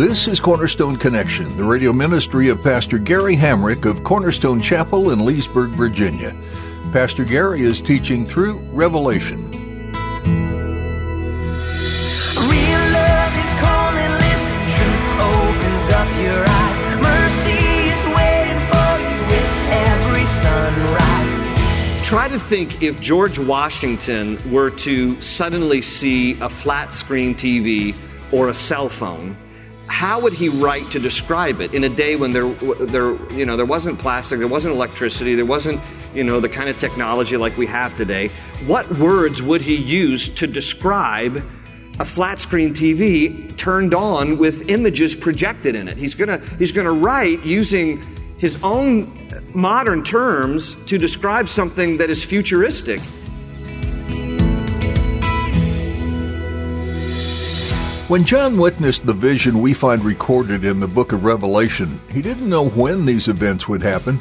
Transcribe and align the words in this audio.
This 0.00 0.26
is 0.28 0.40
Cornerstone 0.40 0.96
Connection, 0.96 1.54
the 1.58 1.64
radio 1.64 1.92
ministry 1.92 2.48
of 2.48 2.62
Pastor 2.62 2.96
Gary 2.96 3.36
Hamrick 3.36 3.84
of 3.84 4.02
Cornerstone 4.02 4.62
Chapel 4.62 5.10
in 5.10 5.26
Leesburg, 5.26 5.72
Virginia. 5.72 6.34
Pastor 6.90 7.22
Gary 7.22 7.60
is 7.60 7.82
teaching 7.82 8.24
through 8.24 8.60
Revelation. 8.72 9.50
Real 9.50 9.92
love 12.96 13.34
is 13.36 13.52
calling, 13.60 14.12
listen, 14.24 14.56
truth 14.72 15.20
opens 15.20 15.84
up 15.92 16.08
your 16.18 16.48
eyes. 16.48 16.78
Mercy 17.04 17.60
is 17.92 18.02
waiting 18.16 18.60
for 18.72 18.92
you 19.04 19.20
with 19.28 19.50
every 19.68 20.24
sunrise. 20.40 22.08
Try 22.08 22.26
to 22.28 22.40
think 22.40 22.80
if 22.82 22.98
George 23.02 23.38
Washington 23.38 24.38
were 24.50 24.70
to 24.70 25.20
suddenly 25.20 25.82
see 25.82 26.40
a 26.40 26.48
flat 26.48 26.94
screen 26.94 27.34
TV 27.34 27.94
or 28.32 28.48
a 28.48 28.54
cell 28.54 28.88
phone. 28.88 29.36
How 29.86 30.20
would 30.20 30.32
he 30.32 30.48
write 30.48 30.86
to 30.92 31.00
describe 31.00 31.60
it 31.60 31.74
in 31.74 31.84
a 31.84 31.88
day 31.88 32.14
when 32.14 32.30
there, 32.30 32.48
there, 32.48 33.14
you 33.32 33.44
know, 33.44 33.56
there 33.56 33.66
wasn't 33.66 33.98
plastic, 33.98 34.38
there 34.38 34.48
wasn't 34.48 34.74
electricity, 34.74 35.34
there 35.34 35.44
wasn't, 35.44 35.80
you 36.14 36.22
know, 36.22 36.38
the 36.38 36.48
kind 36.48 36.68
of 36.68 36.78
technology 36.78 37.36
like 37.36 37.56
we 37.56 37.66
have 37.66 37.96
today? 37.96 38.28
What 38.66 38.90
words 38.98 39.42
would 39.42 39.60
he 39.60 39.74
use 39.74 40.28
to 40.28 40.46
describe 40.46 41.42
a 41.98 42.04
flat 42.04 42.38
screen 42.38 42.72
TV 42.72 43.54
turned 43.56 43.92
on 43.92 44.38
with 44.38 44.70
images 44.70 45.14
projected 45.14 45.74
in 45.74 45.88
it? 45.88 45.96
He's 45.96 46.14
gonna, 46.14 46.40
he's 46.58 46.72
gonna 46.72 46.92
write 46.92 47.44
using 47.44 48.02
his 48.38 48.62
own 48.62 49.18
modern 49.54 50.02
terms 50.02 50.76
to 50.86 50.98
describe 50.98 51.48
something 51.48 51.96
that 51.98 52.10
is 52.10 52.22
futuristic. 52.22 53.00
When 58.10 58.24
John 58.24 58.56
witnessed 58.56 59.06
the 59.06 59.12
vision 59.12 59.60
we 59.60 59.72
find 59.72 60.04
recorded 60.04 60.64
in 60.64 60.80
the 60.80 60.88
book 60.88 61.12
of 61.12 61.22
Revelation, 61.22 62.00
he 62.10 62.20
didn't 62.20 62.48
know 62.48 62.68
when 62.68 63.06
these 63.06 63.28
events 63.28 63.68
would 63.68 63.82
happen. 63.82 64.18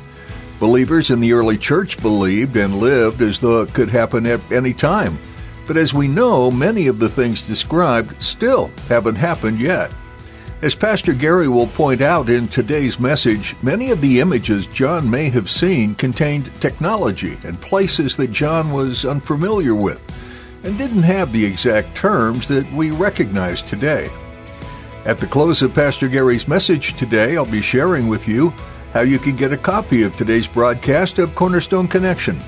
Believers 0.59 1.09
in 1.09 1.19
the 1.19 1.33
early 1.33 1.57
church 1.57 1.99
believed 1.99 2.55
and 2.55 2.77
lived 2.77 3.23
as 3.23 3.39
though 3.39 3.63
it 3.63 3.73
could 3.73 3.89
happen 3.89 4.27
at 4.27 4.51
any 4.51 4.75
time. 4.75 5.17
But 5.65 5.75
as 5.75 5.91
we 5.91 6.07
know, 6.07 6.51
many 6.51 6.85
of 6.85 6.99
the 6.99 7.09
things 7.09 7.41
described 7.41 8.21
still 8.21 8.69
haven't 8.89 9.15
happened 9.15 9.59
yet. 9.59 9.91
As 10.61 10.75
Pastor 10.75 11.13
Gary 11.13 11.47
will 11.47 11.65
point 11.65 12.01
out 12.01 12.29
in 12.29 12.47
today's 12.47 12.99
message, 12.99 13.55
many 13.63 13.89
of 13.89 14.01
the 14.01 14.19
images 14.19 14.67
John 14.67 15.09
may 15.09 15.31
have 15.31 15.49
seen 15.49 15.95
contained 15.95 16.51
technology 16.61 17.39
and 17.43 17.59
places 17.59 18.15
that 18.17 18.31
John 18.31 18.71
was 18.71 19.03
unfamiliar 19.03 19.73
with 19.73 19.99
and 20.63 20.77
didn't 20.77 21.03
have 21.03 21.31
the 21.31 21.45
exact 21.45 21.95
terms 21.95 22.47
that 22.47 22.71
we 22.73 22.91
recognize 22.91 23.61
today. 23.61 24.09
At 25.05 25.17
the 25.17 25.27
close 25.27 25.61
of 25.61 25.73
Pastor 25.73 26.07
Gary's 26.07 26.47
message 26.47 26.97
today, 26.97 27.37
I'll 27.37 27.45
be 27.45 27.61
sharing 27.61 28.07
with 28.07 28.27
you 28.27 28.53
how 28.93 29.01
you 29.01 29.19
can 29.19 29.35
get 29.35 29.53
a 29.53 29.57
copy 29.57 30.03
of 30.03 30.15
today's 30.15 30.47
broadcast 30.47 31.19
of 31.19 31.35
Cornerstone 31.35 31.87
Connection. 31.87 32.39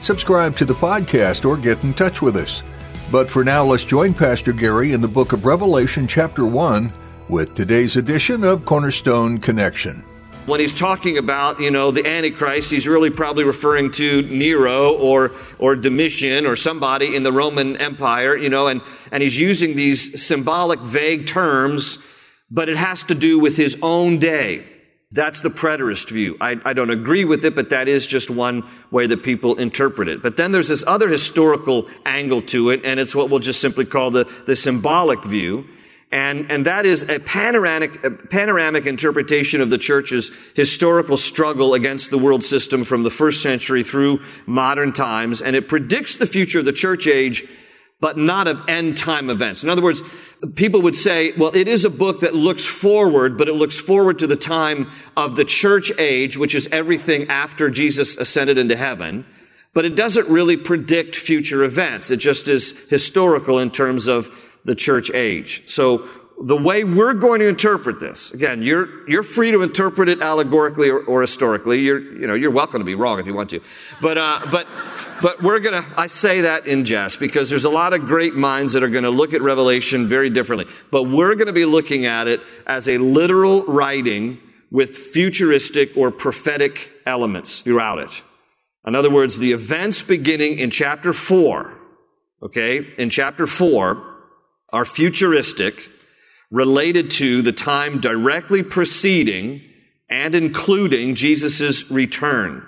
Subscribe 0.00 0.56
to 0.56 0.64
the 0.64 0.74
podcast 0.74 1.44
or 1.44 1.56
get 1.56 1.84
in 1.84 1.92
touch 1.92 2.22
with 2.22 2.36
us. 2.36 2.62
But 3.10 3.28
for 3.28 3.44
now, 3.44 3.64
let's 3.64 3.84
join 3.84 4.14
Pastor 4.14 4.52
Gary 4.52 4.92
in 4.92 5.00
the 5.00 5.08
book 5.08 5.32
of 5.32 5.44
Revelation, 5.44 6.06
chapter 6.06 6.46
1, 6.46 6.92
with 7.28 7.54
today's 7.54 7.96
edition 7.96 8.44
of 8.44 8.64
Cornerstone 8.64 9.38
Connection 9.38 10.04
when 10.46 10.60
he's 10.60 10.74
talking 10.74 11.18
about, 11.18 11.60
you 11.60 11.70
know, 11.70 11.90
the 11.90 12.06
Antichrist, 12.06 12.70
he's 12.70 12.88
really 12.88 13.10
probably 13.10 13.44
referring 13.44 13.92
to 13.92 14.22
Nero 14.22 14.94
or, 14.94 15.32
or 15.58 15.76
Domitian 15.76 16.46
or 16.46 16.56
somebody 16.56 17.14
in 17.14 17.22
the 17.22 17.32
Roman 17.32 17.76
Empire, 17.76 18.36
you 18.36 18.48
know, 18.48 18.66
and, 18.66 18.80
and 19.12 19.22
he's 19.22 19.38
using 19.38 19.76
these 19.76 20.22
symbolic, 20.22 20.80
vague 20.80 21.26
terms, 21.26 21.98
but 22.50 22.68
it 22.68 22.76
has 22.76 23.02
to 23.04 23.14
do 23.14 23.38
with 23.38 23.56
his 23.56 23.76
own 23.82 24.18
day. 24.18 24.66
That's 25.12 25.40
the 25.40 25.50
preterist 25.50 26.10
view. 26.10 26.36
I, 26.40 26.56
I 26.64 26.72
don't 26.72 26.90
agree 26.90 27.24
with 27.24 27.44
it, 27.44 27.56
but 27.56 27.70
that 27.70 27.88
is 27.88 28.06
just 28.06 28.30
one 28.30 28.62
way 28.92 29.08
that 29.08 29.24
people 29.24 29.56
interpret 29.56 30.06
it. 30.06 30.22
But 30.22 30.36
then 30.36 30.52
there's 30.52 30.68
this 30.68 30.84
other 30.86 31.08
historical 31.08 31.88
angle 32.06 32.42
to 32.42 32.70
it, 32.70 32.84
and 32.84 33.00
it's 33.00 33.14
what 33.14 33.28
we'll 33.28 33.40
just 33.40 33.60
simply 33.60 33.84
call 33.84 34.12
the, 34.12 34.30
the 34.46 34.54
symbolic 34.54 35.24
view. 35.24 35.66
And, 36.12 36.50
and 36.50 36.66
that 36.66 36.86
is 36.86 37.04
a 37.04 37.20
panoramic, 37.20 38.02
a 38.02 38.10
panoramic 38.10 38.86
interpretation 38.86 39.60
of 39.60 39.70
the 39.70 39.78
church's 39.78 40.32
historical 40.54 41.16
struggle 41.16 41.74
against 41.74 42.10
the 42.10 42.18
world 42.18 42.42
system 42.42 42.82
from 42.82 43.04
the 43.04 43.10
first 43.10 43.42
century 43.42 43.84
through 43.84 44.18
modern 44.44 44.92
times. 44.92 45.40
And 45.40 45.54
it 45.54 45.68
predicts 45.68 46.16
the 46.16 46.26
future 46.26 46.58
of 46.58 46.64
the 46.64 46.72
church 46.72 47.06
age, 47.06 47.48
but 48.00 48.18
not 48.18 48.48
of 48.48 48.68
end 48.68 48.98
time 48.98 49.30
events. 49.30 49.62
In 49.62 49.70
other 49.70 49.82
words, 49.82 50.02
people 50.56 50.82
would 50.82 50.96
say, 50.96 51.32
well, 51.38 51.54
it 51.54 51.68
is 51.68 51.84
a 51.84 51.90
book 51.90 52.20
that 52.20 52.34
looks 52.34 52.64
forward, 52.66 53.38
but 53.38 53.48
it 53.48 53.54
looks 53.54 53.78
forward 53.78 54.18
to 54.18 54.26
the 54.26 54.36
time 54.36 54.90
of 55.16 55.36
the 55.36 55.44
church 55.44 55.92
age, 55.96 56.36
which 56.36 56.56
is 56.56 56.68
everything 56.72 57.28
after 57.28 57.70
Jesus 57.70 58.16
ascended 58.16 58.58
into 58.58 58.74
heaven. 58.74 59.24
But 59.74 59.84
it 59.84 59.94
doesn't 59.94 60.28
really 60.28 60.56
predict 60.56 61.14
future 61.14 61.62
events. 61.62 62.10
It 62.10 62.16
just 62.16 62.48
is 62.48 62.74
historical 62.88 63.60
in 63.60 63.70
terms 63.70 64.08
of 64.08 64.28
the 64.64 64.74
church 64.74 65.10
age. 65.10 65.62
So 65.66 66.08
the 66.42 66.56
way 66.56 66.84
we're 66.84 67.12
going 67.12 67.40
to 67.40 67.46
interpret 67.46 68.00
this, 68.00 68.32
again, 68.32 68.62
you're, 68.62 69.08
you're 69.08 69.22
free 69.22 69.50
to 69.50 69.62
interpret 69.62 70.08
it 70.08 70.22
allegorically 70.22 70.88
or, 70.88 71.00
or 71.00 71.20
historically. 71.20 71.80
You're, 71.80 72.00
you 72.00 72.26
know, 72.26 72.34
you're 72.34 72.50
welcome 72.50 72.80
to 72.80 72.84
be 72.84 72.94
wrong 72.94 73.20
if 73.20 73.26
you 73.26 73.34
want 73.34 73.50
to. 73.50 73.60
But, 74.00 74.16
uh, 74.16 74.46
but, 74.50 74.66
but 75.20 75.42
we're 75.42 75.60
gonna, 75.60 75.86
I 75.96 76.06
say 76.06 76.42
that 76.42 76.66
in 76.66 76.86
jest 76.86 77.20
because 77.20 77.50
there's 77.50 77.66
a 77.66 77.70
lot 77.70 77.92
of 77.92 78.06
great 78.06 78.34
minds 78.34 78.72
that 78.72 78.82
are 78.82 78.88
gonna 78.88 79.10
look 79.10 79.34
at 79.34 79.42
Revelation 79.42 80.08
very 80.08 80.30
differently. 80.30 80.72
But 80.90 81.04
we're 81.04 81.34
gonna 81.34 81.52
be 81.52 81.66
looking 81.66 82.06
at 82.06 82.26
it 82.26 82.40
as 82.66 82.88
a 82.88 82.96
literal 82.96 83.64
writing 83.66 84.40
with 84.70 84.96
futuristic 84.96 85.90
or 85.96 86.10
prophetic 86.10 86.90
elements 87.04 87.60
throughout 87.60 87.98
it. 87.98 88.22
In 88.86 88.94
other 88.94 89.10
words, 89.10 89.38
the 89.38 89.52
events 89.52 90.00
beginning 90.00 90.58
in 90.58 90.70
chapter 90.70 91.12
4, 91.12 91.70
okay, 92.44 92.86
in 92.96 93.10
chapter 93.10 93.46
4, 93.46 94.09
are 94.72 94.84
futuristic, 94.84 95.88
related 96.50 97.10
to 97.12 97.42
the 97.42 97.52
time 97.52 98.00
directly 98.00 98.62
preceding 98.62 99.62
and 100.08 100.34
including 100.34 101.14
Jesus' 101.14 101.90
return. 101.90 102.66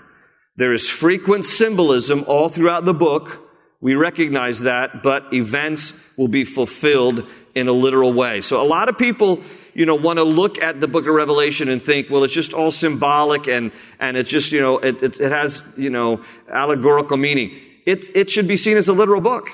There 0.56 0.72
is 0.72 0.88
frequent 0.88 1.44
symbolism 1.44 2.24
all 2.28 2.48
throughout 2.48 2.84
the 2.84 2.94
book. 2.94 3.40
We 3.80 3.94
recognize 3.94 4.60
that, 4.60 5.02
but 5.02 5.32
events 5.32 5.92
will 6.16 6.28
be 6.28 6.44
fulfilled 6.44 7.26
in 7.54 7.68
a 7.68 7.72
literal 7.72 8.12
way. 8.12 8.40
So 8.40 8.60
a 8.60 8.64
lot 8.64 8.88
of 8.88 8.96
people, 8.96 9.42
you 9.74 9.86
know, 9.86 9.96
want 9.96 10.18
to 10.18 10.22
look 10.22 10.58
at 10.58 10.80
the 10.80 10.86
book 10.86 11.06
of 11.06 11.14
Revelation 11.14 11.68
and 11.68 11.82
think, 11.82 12.08
well, 12.08 12.22
it's 12.22 12.32
just 12.32 12.54
all 12.54 12.70
symbolic 12.70 13.48
and, 13.48 13.72
and 13.98 14.16
it's 14.16 14.30
just, 14.30 14.52
you 14.52 14.60
know, 14.60 14.78
it, 14.78 15.02
it, 15.02 15.20
it 15.20 15.32
has, 15.32 15.62
you 15.76 15.90
know, 15.90 16.22
allegorical 16.52 17.16
meaning. 17.16 17.58
It, 17.84 18.14
it 18.14 18.30
should 18.30 18.46
be 18.46 18.56
seen 18.56 18.76
as 18.76 18.88
a 18.88 18.92
literal 18.92 19.20
book. 19.20 19.48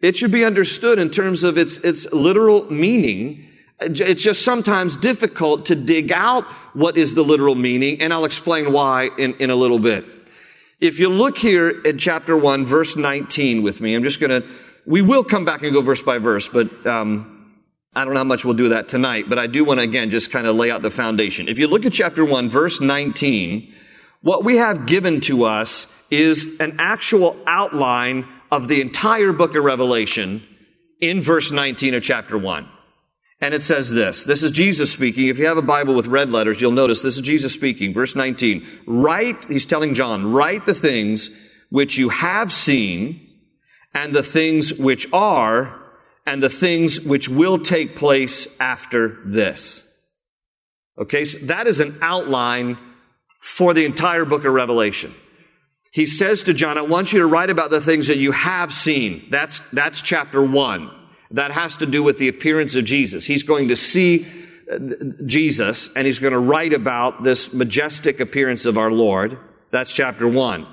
It 0.00 0.16
should 0.16 0.30
be 0.30 0.44
understood 0.44 0.98
in 0.98 1.10
terms 1.10 1.42
of 1.42 1.58
its, 1.58 1.78
its 1.78 2.06
literal 2.12 2.70
meaning. 2.70 3.48
It's 3.80 4.22
just 4.22 4.44
sometimes 4.44 4.96
difficult 4.96 5.66
to 5.66 5.74
dig 5.74 6.12
out 6.12 6.44
what 6.72 6.96
is 6.96 7.14
the 7.14 7.22
literal 7.22 7.54
meaning, 7.54 8.00
and 8.00 8.12
I'll 8.12 8.24
explain 8.24 8.72
why 8.72 9.08
in, 9.18 9.34
in 9.34 9.50
a 9.50 9.56
little 9.56 9.78
bit. 9.78 10.04
If 10.80 11.00
you 11.00 11.08
look 11.08 11.36
here 11.36 11.82
at 11.84 11.98
chapter 11.98 12.36
1, 12.36 12.64
verse 12.64 12.96
19 12.96 13.62
with 13.62 13.80
me, 13.80 13.94
I'm 13.94 14.04
just 14.04 14.20
going 14.20 14.42
to, 14.42 14.48
we 14.86 15.02
will 15.02 15.24
come 15.24 15.44
back 15.44 15.62
and 15.62 15.72
go 15.72 15.82
verse 15.82 16.02
by 16.02 16.18
verse, 16.18 16.46
but 16.46 16.86
um, 16.86 17.56
I 17.94 18.04
don't 18.04 18.14
know 18.14 18.20
how 18.20 18.24
much 18.24 18.44
we'll 18.44 18.54
do 18.54 18.68
that 18.68 18.88
tonight, 18.88 19.24
but 19.28 19.40
I 19.40 19.48
do 19.48 19.64
want 19.64 19.78
to, 19.78 19.84
again, 19.84 20.10
just 20.10 20.30
kind 20.30 20.46
of 20.46 20.54
lay 20.54 20.70
out 20.70 20.82
the 20.82 20.90
foundation. 20.92 21.48
If 21.48 21.58
you 21.58 21.66
look 21.66 21.84
at 21.84 21.92
chapter 21.92 22.24
1, 22.24 22.48
verse 22.48 22.80
19, 22.80 23.74
what 24.22 24.44
we 24.44 24.58
have 24.58 24.86
given 24.86 25.20
to 25.22 25.44
us 25.44 25.88
is 26.10 26.60
an 26.60 26.76
actual 26.78 27.36
outline 27.46 28.28
of 28.50 28.68
the 28.68 28.80
entire 28.80 29.32
book 29.32 29.54
of 29.54 29.64
Revelation 29.64 30.42
in 31.00 31.20
verse 31.20 31.50
19 31.50 31.94
of 31.94 32.02
chapter 32.02 32.36
1. 32.36 32.68
And 33.40 33.54
it 33.54 33.62
says 33.62 33.90
this. 33.90 34.24
This 34.24 34.42
is 34.42 34.50
Jesus 34.50 34.90
speaking. 34.90 35.28
If 35.28 35.38
you 35.38 35.46
have 35.46 35.58
a 35.58 35.62
Bible 35.62 35.94
with 35.94 36.06
red 36.06 36.30
letters, 36.30 36.60
you'll 36.60 36.72
notice 36.72 37.02
this 37.02 37.16
is 37.16 37.22
Jesus 37.22 37.52
speaking. 37.52 37.94
Verse 37.94 38.16
19. 38.16 38.66
Write, 38.86 39.44
he's 39.46 39.66
telling 39.66 39.94
John, 39.94 40.32
write 40.32 40.66
the 40.66 40.74
things 40.74 41.30
which 41.70 41.96
you 41.98 42.08
have 42.08 42.52
seen 42.52 43.28
and 43.94 44.14
the 44.14 44.24
things 44.24 44.74
which 44.74 45.06
are 45.12 45.74
and 46.26 46.42
the 46.42 46.50
things 46.50 47.00
which 47.00 47.28
will 47.28 47.58
take 47.58 47.96
place 47.96 48.48
after 48.58 49.18
this. 49.24 49.82
Okay, 50.98 51.24
so 51.24 51.38
that 51.42 51.68
is 51.68 51.78
an 51.78 51.98
outline 52.02 52.76
for 53.40 53.72
the 53.72 53.84
entire 53.84 54.24
book 54.24 54.44
of 54.44 54.52
Revelation. 54.52 55.14
He 55.90 56.06
says 56.06 56.44
to 56.44 56.54
John, 56.54 56.76
I 56.76 56.82
want 56.82 57.12
you 57.12 57.20
to 57.20 57.26
write 57.26 57.50
about 57.50 57.70
the 57.70 57.80
things 57.80 58.08
that 58.08 58.18
you 58.18 58.32
have 58.32 58.72
seen. 58.74 59.26
That's, 59.30 59.60
that's 59.72 60.02
chapter 60.02 60.42
one. 60.42 60.90
That 61.30 61.50
has 61.50 61.76
to 61.78 61.86
do 61.86 62.02
with 62.02 62.18
the 62.18 62.28
appearance 62.28 62.74
of 62.74 62.84
Jesus. 62.84 63.24
He's 63.24 63.42
going 63.42 63.68
to 63.68 63.76
see 63.76 64.26
uh, 64.70 64.78
Jesus 65.26 65.90
and 65.94 66.06
he's 66.06 66.18
going 66.18 66.32
to 66.32 66.38
write 66.38 66.72
about 66.72 67.22
this 67.22 67.52
majestic 67.52 68.20
appearance 68.20 68.64
of 68.66 68.78
our 68.78 68.90
Lord. 68.90 69.38
That's 69.70 69.92
chapter 69.92 70.28
one. 70.28 70.66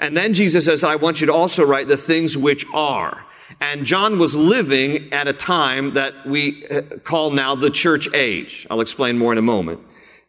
And 0.00 0.16
then 0.16 0.34
Jesus 0.34 0.64
says, 0.64 0.84
I 0.84 0.96
want 0.96 1.20
you 1.20 1.26
to 1.26 1.32
also 1.32 1.64
write 1.64 1.88
the 1.88 1.96
things 1.96 2.36
which 2.36 2.64
are. 2.72 3.24
And 3.60 3.86
John 3.86 4.18
was 4.18 4.34
living 4.34 5.12
at 5.12 5.26
a 5.26 5.32
time 5.32 5.94
that 5.94 6.26
we 6.26 6.66
uh, 6.68 6.82
call 7.02 7.30
now 7.30 7.56
the 7.56 7.70
church 7.70 8.08
age. 8.14 8.66
I'll 8.70 8.80
explain 8.80 9.18
more 9.18 9.32
in 9.32 9.38
a 9.38 9.42
moment. 9.42 9.80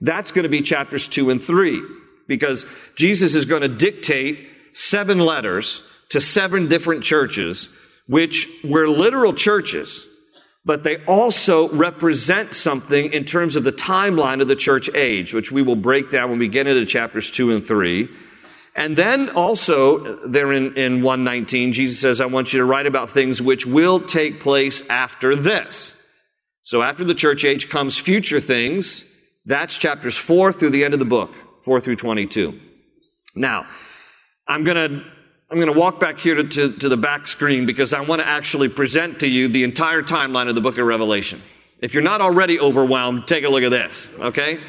That's 0.01 0.31
going 0.31 0.43
to 0.43 0.49
be 0.49 0.61
chapters 0.61 1.07
two 1.07 1.29
and 1.29 1.41
three 1.41 1.81
because 2.29 2.65
Jesus 2.95 3.35
is 3.35 3.43
going 3.43 3.63
to 3.63 3.67
dictate 3.67 4.47
seven 4.71 5.19
letters 5.19 5.81
to 6.09 6.21
seven 6.21 6.69
different 6.69 7.03
churches, 7.03 7.67
which 8.07 8.47
were 8.63 8.87
literal 8.87 9.33
churches, 9.33 10.07
but 10.63 10.83
they 10.83 11.03
also 11.05 11.67
represent 11.69 12.53
something 12.53 13.11
in 13.11 13.25
terms 13.25 13.55
of 13.55 13.63
the 13.63 13.71
timeline 13.71 14.41
of 14.41 14.47
the 14.47 14.55
church 14.55 14.89
age, 14.93 15.33
which 15.33 15.51
we 15.51 15.61
will 15.61 15.75
break 15.75 16.11
down 16.11 16.29
when 16.29 16.39
we 16.39 16.47
get 16.47 16.67
into 16.67 16.85
chapters 16.85 17.31
two 17.31 17.51
and 17.51 17.65
three. 17.65 18.07
And 18.75 18.95
then 18.95 19.29
also, 19.31 20.25
there 20.27 20.53
in, 20.53 20.77
in 20.77 21.01
119, 21.01 21.73
Jesus 21.73 21.99
says, 21.99 22.21
I 22.21 22.27
want 22.27 22.53
you 22.53 22.59
to 22.59 22.65
write 22.65 22.85
about 22.85 23.09
things 23.09 23.41
which 23.41 23.65
will 23.65 23.99
take 23.99 24.39
place 24.39 24.83
after 24.89 25.35
this. 25.35 25.95
So 26.63 26.83
after 26.83 27.03
the 27.03 27.15
church 27.15 27.43
age 27.43 27.69
comes 27.69 27.97
future 27.97 28.39
things. 28.39 29.03
That's 29.45 29.75
chapters 29.75 30.15
4 30.15 30.53
through 30.53 30.69
the 30.69 30.83
end 30.83 30.93
of 30.93 30.99
the 30.99 31.05
book, 31.05 31.31
4 31.63 31.81
through 31.81 31.97
22. 31.97 32.59
Now, 33.35 33.65
I'm 34.47 34.63
gonna, 34.63 35.03
I'm 35.51 35.59
gonna 35.59 35.73
walk 35.73 35.99
back 35.99 36.19
here 36.19 36.35
to, 36.35 36.47
to, 36.47 36.77
to 36.77 36.89
the 36.89 36.97
back 36.97 37.27
screen 37.27 37.65
because 37.65 37.93
I 37.93 38.01
want 38.01 38.21
to 38.21 38.27
actually 38.27 38.69
present 38.69 39.19
to 39.19 39.27
you 39.27 39.47
the 39.47 39.63
entire 39.63 40.01
timeline 40.01 40.49
of 40.49 40.55
the 40.55 40.61
book 40.61 40.77
of 40.77 40.85
Revelation. 40.85 41.41
If 41.81 41.93
you're 41.93 42.03
not 42.03 42.21
already 42.21 42.59
overwhelmed, 42.59 43.27
take 43.27 43.45
a 43.45 43.49
look 43.49 43.63
at 43.63 43.69
this, 43.69 44.07
okay? 44.19 44.59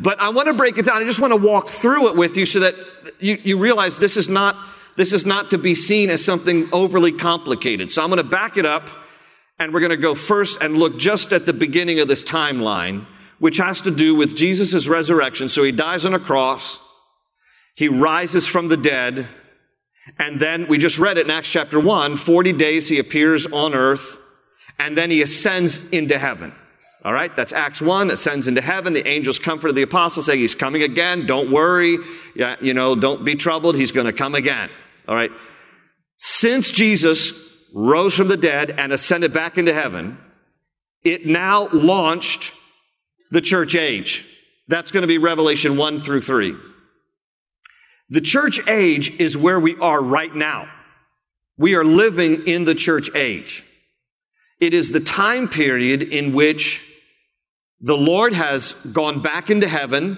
But 0.00 0.18
I 0.20 0.30
want 0.30 0.48
to 0.48 0.54
break 0.54 0.78
it 0.78 0.86
down. 0.86 1.00
I 1.00 1.04
just 1.04 1.20
want 1.20 1.32
to 1.32 1.36
walk 1.36 1.70
through 1.70 2.08
it 2.08 2.16
with 2.16 2.36
you 2.36 2.46
so 2.46 2.60
that 2.60 2.74
you, 3.20 3.38
you 3.42 3.58
realize 3.58 3.98
this 3.98 4.16
is 4.16 4.28
not, 4.28 4.56
this 4.96 5.12
is 5.12 5.24
not 5.24 5.50
to 5.50 5.58
be 5.58 5.74
seen 5.74 6.10
as 6.10 6.24
something 6.24 6.68
overly 6.72 7.12
complicated. 7.12 7.90
So 7.90 8.02
I'm 8.02 8.08
going 8.08 8.22
to 8.22 8.28
back 8.28 8.56
it 8.56 8.66
up 8.66 8.82
and 9.58 9.72
we're 9.72 9.80
going 9.80 9.90
to 9.90 9.96
go 9.96 10.14
first 10.16 10.60
and 10.60 10.76
look 10.76 10.98
just 10.98 11.32
at 11.32 11.46
the 11.46 11.52
beginning 11.52 12.00
of 12.00 12.08
this 12.08 12.24
timeline, 12.24 13.06
which 13.38 13.58
has 13.58 13.80
to 13.82 13.90
do 13.90 14.14
with 14.14 14.36
Jesus' 14.36 14.86
resurrection. 14.86 15.48
So 15.48 15.62
he 15.62 15.72
dies 15.72 16.06
on 16.06 16.14
a 16.14 16.20
cross. 16.20 16.80
He 17.74 17.88
rises 17.88 18.46
from 18.46 18.68
the 18.68 18.76
dead. 18.76 19.28
And 20.18 20.40
then 20.40 20.66
we 20.68 20.78
just 20.78 20.98
read 20.98 21.18
it 21.18 21.26
in 21.26 21.30
Acts 21.30 21.50
chapter 21.50 21.80
1, 21.80 22.16
40 22.18 22.52
days 22.52 22.88
he 22.88 22.98
appears 22.98 23.46
on 23.46 23.74
earth 23.74 24.18
and 24.78 24.96
then 24.96 25.10
he 25.10 25.22
ascends 25.22 25.80
into 25.92 26.18
heaven. 26.18 26.52
All 27.04 27.12
right, 27.12 27.34
that's 27.36 27.52
Acts 27.52 27.82
1, 27.82 28.10
ascends 28.10 28.48
into 28.48 28.62
heaven. 28.62 28.94
The 28.94 29.06
angels 29.06 29.38
comforted 29.38 29.76
the 29.76 29.82
apostles, 29.82 30.26
saying, 30.26 30.40
He's 30.40 30.54
coming 30.54 30.82
again. 30.82 31.26
Don't 31.26 31.52
worry. 31.52 31.98
Yeah, 32.34 32.56
you 32.62 32.72
know, 32.72 32.96
don't 32.96 33.24
be 33.24 33.36
troubled. 33.36 33.76
He's 33.76 33.92
going 33.92 34.06
to 34.06 34.12
come 34.12 34.34
again. 34.34 34.70
All 35.06 35.14
right. 35.14 35.30
Since 36.16 36.70
Jesus 36.70 37.32
rose 37.74 38.14
from 38.14 38.28
the 38.28 38.38
dead 38.38 38.70
and 38.70 38.90
ascended 38.90 39.34
back 39.34 39.58
into 39.58 39.74
heaven, 39.74 40.16
it 41.02 41.26
now 41.26 41.68
launched 41.72 42.52
the 43.34 43.40
church 43.40 43.74
age. 43.74 44.24
That's 44.68 44.92
going 44.92 45.02
to 45.02 45.08
be 45.08 45.18
Revelation 45.18 45.76
1 45.76 46.02
through 46.02 46.22
3. 46.22 46.54
The 48.08 48.20
church 48.20 48.60
age 48.68 49.10
is 49.18 49.36
where 49.36 49.58
we 49.58 49.76
are 49.80 50.00
right 50.00 50.32
now. 50.32 50.70
We 51.58 51.74
are 51.74 51.84
living 51.84 52.46
in 52.46 52.64
the 52.64 52.76
church 52.76 53.10
age. 53.12 53.64
It 54.60 54.72
is 54.72 54.90
the 54.90 55.00
time 55.00 55.48
period 55.48 56.02
in 56.02 56.32
which 56.32 56.80
the 57.80 57.96
Lord 57.96 58.34
has 58.34 58.72
gone 58.92 59.20
back 59.20 59.50
into 59.50 59.66
heaven. 59.66 60.16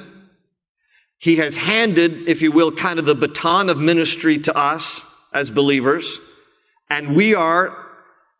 He 1.16 1.36
has 1.36 1.56
handed, 1.56 2.28
if 2.28 2.42
you 2.42 2.52
will, 2.52 2.70
kind 2.70 2.98
of 2.98 3.06
the 3.06 3.14
baton 3.14 3.70
of 3.70 3.78
ministry 3.78 4.40
to 4.40 4.54
us 4.54 5.00
as 5.32 5.50
believers. 5.50 6.20
And 6.90 7.16
we 7.16 7.34
are 7.34 7.74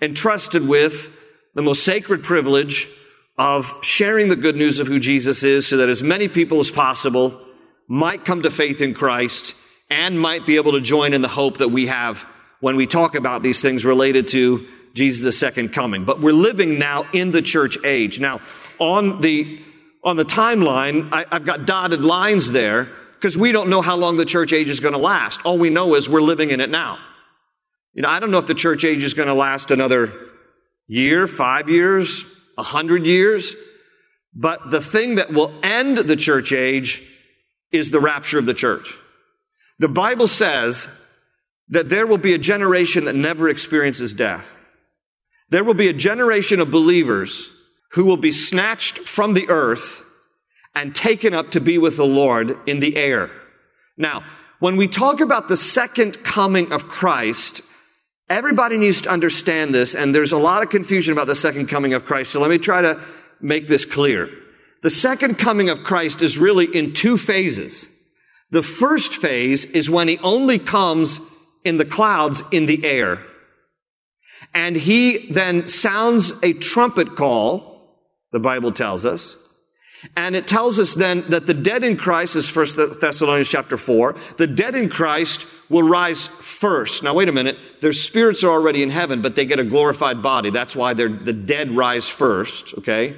entrusted 0.03 0.69
with 0.69 1.11
the 1.55 1.63
most 1.63 1.83
sacred 1.83 2.23
privilege 2.23 2.91
of 3.39 3.75
sharing 3.83 4.29
the 4.29 4.37
good 4.37 4.57
news 4.57 4.81
of 4.81 4.87
who 4.87 4.99
Jesus 4.99 5.43
is 5.43 5.67
so 5.67 5.79
that 5.79 5.89
as 5.89 6.03
many 6.03 6.29
people 6.29 6.59
as 6.59 6.71
possible 6.71 7.41
might 7.89 8.25
come 8.25 8.43
to 8.43 8.51
faith 8.51 8.81
in 8.81 8.95
Christ 8.95 9.55
and 9.91 10.19
might 10.19 10.47
be 10.47 10.57
able 10.57 10.73
to 10.73 10.81
join 10.81 11.13
in 11.13 11.23
the 11.23 11.29
hope 11.29 11.59
that 11.59 11.69
we 11.69 11.87
have 11.87 12.25
when 12.61 12.77
we 12.77 12.87
talk 12.87 13.15
about 13.15 13.43
these 13.43 13.61
things 13.61 13.85
related 13.85 14.29
to 14.29 14.67
Jesus' 14.95 15.39
second 15.39 15.73
coming. 15.73 16.05
But 16.05 16.21
we're 16.21 16.33
living 16.33 16.79
now 16.79 17.05
in 17.13 17.31
the 17.31 17.43
church 17.43 17.79
age. 17.85 18.19
Now, 18.19 18.41
on 18.81 19.21
the, 19.21 19.61
on 20.03 20.17
the 20.17 20.25
timeline, 20.25 21.11
I, 21.13 21.27
I've 21.31 21.45
got 21.45 21.67
dotted 21.67 22.01
lines 22.01 22.51
there 22.51 22.89
because 23.15 23.37
we 23.37 23.53
don't 23.53 23.69
know 23.69 23.83
how 23.83 23.97
long 23.97 24.17
the 24.17 24.25
church 24.25 24.53
age 24.53 24.69
is 24.69 24.81
going 24.81 24.95
to 24.95 24.99
last. 24.99 25.41
All 25.45 25.59
we 25.59 25.71
know 25.71 25.95
is 25.95 26.09
we're 26.09 26.21
living 26.21 26.51
in 26.51 26.61
it 26.61 26.71
now. 26.71 26.99
You 27.93 28.03
know, 28.03 28.09
I 28.09 28.19
don't 28.19 28.31
know 28.31 28.39
if 28.39 28.47
the 28.47 28.55
church 28.55 28.85
age 28.85 29.03
is 29.03 29.15
going 29.15 29.29
to 29.29 29.35
last 29.35 29.71
another 29.71 30.13
year, 30.87 31.29
five 31.29 31.69
years, 31.69 32.25
a 32.57 32.63
hundred 32.63 33.07
years, 33.07 33.55
but 34.35 34.71
the 34.71 34.83
thing 34.83 35.17
that 35.17 35.33
will 35.33 35.53
end 35.63 35.99
the 35.99 36.17
church 36.17 36.53
age 36.53 37.03
is 37.73 37.91
the 37.91 38.01
rapture 38.01 38.39
of 38.39 38.47
the 38.47 38.55
church. 38.55 38.95
The 39.79 39.89
Bible 39.89 40.29
says 40.29 40.89
that 41.69 41.89
there 41.89 42.07
will 42.07 42.19
be 42.19 42.35
a 42.35 42.39
generation 42.39 43.05
that 43.05 43.15
never 43.15 43.49
experiences 43.49 44.15
death. 44.15 44.53
There 45.51 45.65
will 45.65 45.75
be 45.75 45.89
a 45.89 45.93
generation 45.93 46.61
of 46.61 46.71
believers 46.71 47.51
who 47.93 48.05
will 48.05 48.17
be 48.17 48.33
snatched 48.33 48.99
from 49.01 49.35
the 49.35 49.49
earth 49.49 50.03
and 50.75 50.95
taken 50.95 51.35
up 51.35 51.53
to 51.53 51.61
be 51.61 51.79
with 51.79 51.97
the 51.97 52.07
Lord 52.07 52.57
in 52.67 52.81
the 52.81 52.97
air. 52.97 53.31
Now, 53.97 54.25
when 54.59 54.77
we 54.77 54.89
talk 54.89 55.21
about 55.21 55.49
the 55.49 55.57
second 55.57 56.23
coming 56.25 56.73
of 56.73 56.89
Christ, 56.89 57.63
everybody 58.29 58.79
needs 58.79 59.03
to 59.03 59.11
understand 59.11 59.75
this, 59.75 59.95
and 59.95 60.15
there's 60.15 60.33
a 60.33 60.39
lot 60.39 60.63
of 60.63 60.71
confusion 60.71 61.13
about 61.13 61.27
the 61.27 61.35
second 61.35 61.69
coming 61.69 61.95
of 61.95 62.05
Christ. 62.05 62.33
So 62.33 62.41
let 62.41 62.51
me 62.51 62.59
try 62.59 62.83
to 62.83 63.01
make 63.41 63.69
this 63.69 63.85
clear. 63.85 64.31
The 64.83 64.91
second 64.91 65.37
coming 65.37 65.69
of 65.69 65.85
Christ 65.85 66.23
is 66.23 66.39
really 66.39 66.67
in 66.67 66.93
two 66.95 67.17
phases. 67.17 67.87
The 68.51 68.63
first 68.63 69.15
phase 69.15 69.65
is 69.65 69.91
when 69.91 70.09
he 70.09 70.19
only 70.19 70.59
comes 70.59 71.19
in 71.65 71.79
the 71.79 71.85
clouds 71.85 72.43
in 72.53 72.67
the 72.67 72.85
air. 72.85 73.25
And 74.55 74.77
he 74.77 75.31
then 75.33 75.67
sounds 75.67 76.33
a 76.43 76.53
trumpet 76.53 77.17
call 77.17 77.77
the 78.33 78.39
Bible 78.39 78.73
tells 78.73 79.05
us. 79.05 79.37
And 80.17 80.37
it 80.37 80.47
tells 80.47 80.79
us 80.79 80.95
then 80.95 81.25
that 81.31 81.47
the 81.47 81.55
dead 81.55 81.83
in 81.83 81.97
Christ 81.97 82.37
is 82.37 82.49
First 82.49 82.77
Thessalonians 82.77 83.49
chapter 83.49 83.77
4. 83.77 84.15
The 84.39 84.47
dead 84.47 84.75
in 84.75 84.89
Christ 84.89 85.47
will 85.69 85.83
rise 85.83 86.29
first. 86.43 87.03
Now 87.03 87.15
wait 87.15 87.29
a 87.29 87.33
minute. 87.33 87.57
Their 87.83 87.93
spirits 87.93 88.45
are 88.45 88.51
already 88.51 88.83
in 88.83 88.91
heaven, 88.91 89.23
but 89.23 89.35
they 89.35 89.47
get 89.47 89.59
a 89.59 89.65
glorified 89.65 90.23
body. 90.23 90.51
That's 90.51 90.77
why 90.77 90.95
the 90.95 91.09
dead 91.09 91.75
rise 91.77 92.09
first, 92.09 92.75
okay? 92.79 93.17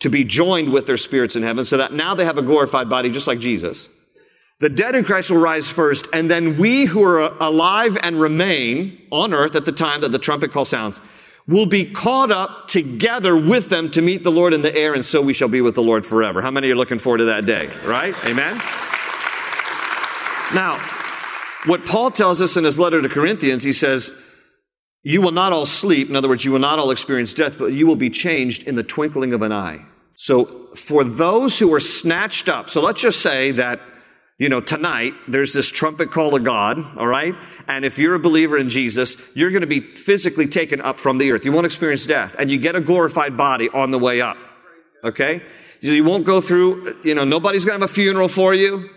To 0.00 0.10
be 0.10 0.24
joined 0.24 0.72
with 0.72 0.86
their 0.86 0.96
spirits 0.96 1.34
in 1.34 1.42
heaven 1.42 1.64
so 1.64 1.78
that 1.78 1.92
now 1.92 2.14
they 2.14 2.24
have 2.24 2.38
a 2.38 2.42
glorified 2.42 2.88
body 2.88 3.10
just 3.10 3.26
like 3.26 3.40
Jesus. 3.40 3.88
The 4.60 4.68
dead 4.68 4.94
in 4.94 5.04
Christ 5.04 5.30
will 5.30 5.38
rise 5.38 5.68
first, 5.68 6.06
and 6.12 6.30
then 6.30 6.56
we 6.56 6.84
who 6.84 7.02
are 7.02 7.36
alive 7.42 7.96
and 8.00 8.20
remain 8.20 8.96
on 9.10 9.34
earth 9.34 9.56
at 9.56 9.64
the 9.64 9.72
time 9.72 10.02
that 10.02 10.12
the 10.12 10.20
trumpet 10.20 10.52
call 10.52 10.64
sounds 10.64 11.00
will 11.48 11.66
be 11.66 11.90
caught 11.90 12.30
up 12.30 12.68
together 12.68 13.36
with 13.36 13.68
them 13.68 13.90
to 13.92 14.02
meet 14.02 14.22
the 14.22 14.30
Lord 14.30 14.52
in 14.52 14.62
the 14.62 14.74
air, 14.74 14.94
and 14.94 15.04
so 15.04 15.20
we 15.20 15.32
shall 15.32 15.48
be 15.48 15.60
with 15.60 15.74
the 15.74 15.82
Lord 15.82 16.06
forever. 16.06 16.40
How 16.40 16.50
many 16.50 16.70
are 16.70 16.76
looking 16.76 16.98
forward 16.98 17.18
to 17.18 17.24
that 17.26 17.46
day? 17.46 17.68
Right? 17.84 18.14
Amen? 18.24 18.56
Now, 20.54 20.78
what 21.66 21.84
Paul 21.84 22.10
tells 22.10 22.40
us 22.40 22.56
in 22.56 22.64
his 22.64 22.78
letter 22.78 23.02
to 23.02 23.08
Corinthians, 23.08 23.62
he 23.62 23.72
says, 23.72 24.12
You 25.02 25.20
will 25.20 25.32
not 25.32 25.52
all 25.52 25.66
sleep. 25.66 26.08
In 26.08 26.16
other 26.16 26.28
words, 26.28 26.44
you 26.44 26.52
will 26.52 26.58
not 26.58 26.78
all 26.78 26.90
experience 26.90 27.34
death, 27.34 27.58
but 27.58 27.66
you 27.66 27.86
will 27.86 27.96
be 27.96 28.10
changed 28.10 28.64
in 28.64 28.74
the 28.74 28.82
twinkling 28.82 29.32
of 29.32 29.42
an 29.42 29.52
eye. 29.52 29.84
So, 30.14 30.68
for 30.76 31.02
those 31.04 31.58
who 31.58 31.72
are 31.74 31.80
snatched 31.80 32.48
up, 32.48 32.70
so 32.70 32.80
let's 32.80 33.00
just 33.00 33.20
say 33.20 33.52
that 33.52 33.80
you 34.42 34.48
know, 34.48 34.60
tonight 34.60 35.12
there's 35.28 35.52
this 35.52 35.70
trumpet 35.70 36.10
call 36.10 36.34
of 36.34 36.42
God, 36.42 36.76
all 36.98 37.06
right? 37.06 37.32
And 37.68 37.84
if 37.84 37.98
you're 37.98 38.14
a 38.14 38.20
believer 38.20 38.58
in 38.58 38.68
Jesus, 38.68 39.16
you're 39.34 39.50
going 39.50 39.62
to 39.62 39.66
be 39.66 39.80
physically 39.80 40.46
taken 40.46 40.80
up 40.80 40.98
from 40.98 41.18
the 41.18 41.30
earth. 41.32 41.44
You 41.44 41.52
won't 41.52 41.66
experience 41.66 42.06
death. 42.06 42.34
And 42.38 42.50
you 42.50 42.58
get 42.58 42.74
a 42.74 42.80
glorified 42.80 43.36
body 43.36 43.68
on 43.68 43.90
the 43.90 43.98
way 43.98 44.20
up. 44.20 44.36
Okay? 45.04 45.42
You 45.80 46.04
won't 46.04 46.24
go 46.24 46.40
through, 46.40 47.00
you 47.02 47.14
know, 47.14 47.24
nobody's 47.24 47.64
going 47.64 47.78
to 47.78 47.84
have 47.84 47.90
a 47.90 47.92
funeral 47.92 48.28
for 48.28 48.54
you. 48.54 48.88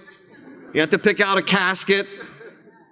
You 0.73 0.81
have 0.81 0.91
to 0.91 0.99
pick 0.99 1.19
out 1.19 1.37
a 1.37 1.43
casket 1.43 2.07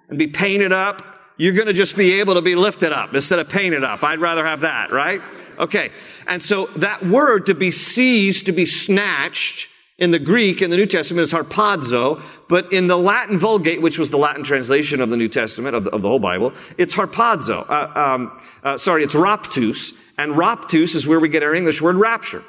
and 0.08 0.18
be 0.18 0.26
painted 0.26 0.72
up. 0.72 1.04
You're 1.36 1.52
going 1.52 1.66
to 1.66 1.72
just 1.72 1.96
be 1.96 2.20
able 2.20 2.34
to 2.34 2.42
be 2.42 2.54
lifted 2.54 2.92
up 2.92 3.14
instead 3.14 3.38
of 3.38 3.48
painted 3.48 3.84
up. 3.84 4.02
I'd 4.02 4.20
rather 4.20 4.44
have 4.44 4.62
that, 4.62 4.92
right? 4.92 5.20
Okay. 5.58 5.90
And 6.26 6.42
so 6.42 6.68
that 6.76 7.06
word 7.06 7.46
to 7.46 7.54
be 7.54 7.70
seized, 7.70 8.46
to 8.46 8.52
be 8.52 8.66
snatched, 8.66 9.68
in 9.98 10.10
the 10.10 10.18
Greek, 10.18 10.60
in 10.60 10.70
the 10.70 10.76
New 10.76 10.86
Testament, 10.86 11.24
is 11.24 11.32
harpazo, 11.32 12.20
but 12.48 12.72
in 12.72 12.88
the 12.88 12.98
Latin 12.98 13.38
Vulgate, 13.38 13.80
which 13.80 13.98
was 13.98 14.10
the 14.10 14.18
Latin 14.18 14.42
translation 14.42 15.00
of 15.00 15.08
the 15.08 15.16
New 15.16 15.28
Testament, 15.28 15.76
of 15.76 15.84
the, 15.84 15.90
of 15.90 16.02
the 16.02 16.08
whole 16.08 16.18
Bible, 16.18 16.52
it's 16.78 16.94
harpazo. 16.94 17.68
Uh, 17.68 17.98
um, 17.98 18.42
uh, 18.64 18.76
sorry, 18.76 19.04
it's 19.04 19.14
raptus, 19.14 19.92
and 20.18 20.32
raptus 20.32 20.96
is 20.96 21.06
where 21.06 21.20
we 21.20 21.28
get 21.28 21.42
our 21.42 21.54
English 21.54 21.80
word 21.80 21.96
rapture. 21.96 22.42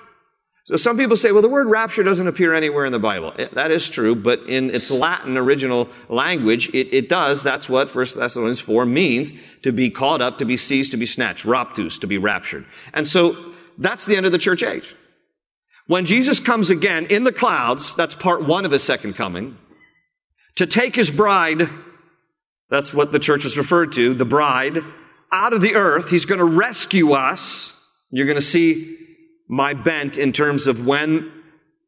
So 0.63 0.77
some 0.77 0.97
people 0.97 1.15
say, 1.15 1.31
well, 1.31 1.43
the 1.43 1.49
word 1.49 1.67
rapture 1.67 2.01
doesn't 2.01 2.27
appear 2.27 2.55
anywhere 2.55 2.87
in 2.87 2.91
the 2.91 2.97
Bible. 2.97 3.33
That 3.53 3.69
is 3.69 3.87
true, 3.87 4.15
but 4.15 4.39
in 4.49 4.71
its 4.71 4.89
Latin 4.89 5.37
original 5.37 5.87
language, 6.09 6.69
it, 6.69 6.91
it 6.91 7.07
does. 7.07 7.43
That's 7.43 7.69
what 7.69 7.93
1 7.93 8.05
Thessalonians 8.15 8.59
4 8.59 8.87
means, 8.87 9.31
to 9.61 9.71
be 9.71 9.91
caught 9.91 10.21
up, 10.21 10.39
to 10.39 10.45
be 10.45 10.57
seized, 10.57 10.89
to 10.91 10.97
be 10.97 11.05
snatched, 11.05 11.45
raptus, 11.45 11.99
to 11.99 12.07
be 12.07 12.17
raptured. 12.17 12.65
And 12.95 13.07
so 13.07 13.53
that's 13.77 14.05
the 14.05 14.17
end 14.17 14.25
of 14.25 14.31
the 14.31 14.39
church 14.39 14.63
age. 14.63 14.95
When 15.87 16.05
Jesus 16.05 16.39
comes 16.39 16.69
again 16.69 17.05
in 17.07 17.23
the 17.23 17.31
clouds, 17.31 17.93
that's 17.95 18.15
part 18.15 18.47
one 18.47 18.65
of 18.65 18.71
his 18.71 18.83
second 18.83 19.13
coming, 19.15 19.57
to 20.55 20.65
take 20.65 20.95
his 20.95 21.11
bride, 21.11 21.69
that's 22.69 22.93
what 22.93 23.11
the 23.11 23.19
church 23.19 23.45
is 23.45 23.57
referred 23.57 23.91
to, 23.93 24.13
the 24.13 24.25
bride, 24.25 24.77
out 25.31 25.53
of 25.53 25.61
the 25.61 25.75
earth. 25.75 26.09
He's 26.09 26.25
going 26.25 26.39
to 26.39 26.45
rescue 26.45 27.11
us. 27.11 27.73
You're 28.09 28.25
going 28.25 28.35
to 28.37 28.41
see 28.41 28.97
my 29.47 29.73
bent 29.73 30.17
in 30.17 30.33
terms 30.33 30.67
of 30.67 30.85
when 30.85 31.31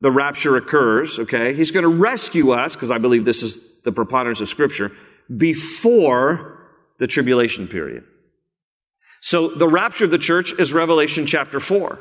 the 0.02 0.12
rapture 0.12 0.58
occurs, 0.58 1.18
okay? 1.18 1.56
He's 1.56 1.72
going 1.72 1.84
to 1.84 1.90
rescue 1.90 2.52
us, 2.52 2.76
because 2.76 2.92
I 2.92 3.00
believe 3.00 3.26
this 3.26 3.42
is 3.42 3.60
the 3.84 3.92
preponderance 3.92 4.42
of 4.42 4.50
Scripture, 4.50 4.92
before 5.36 6.60
the 7.00 7.08
tribulation 7.08 7.68
period. 7.68 8.04
So 9.22 9.50
the 9.50 9.68
rapture 9.68 10.06
of 10.06 10.12
the 10.12 10.20
church 10.20 10.54
is 10.60 10.72
Revelation 10.72 11.26
chapter 11.26 11.60
4 11.60 11.98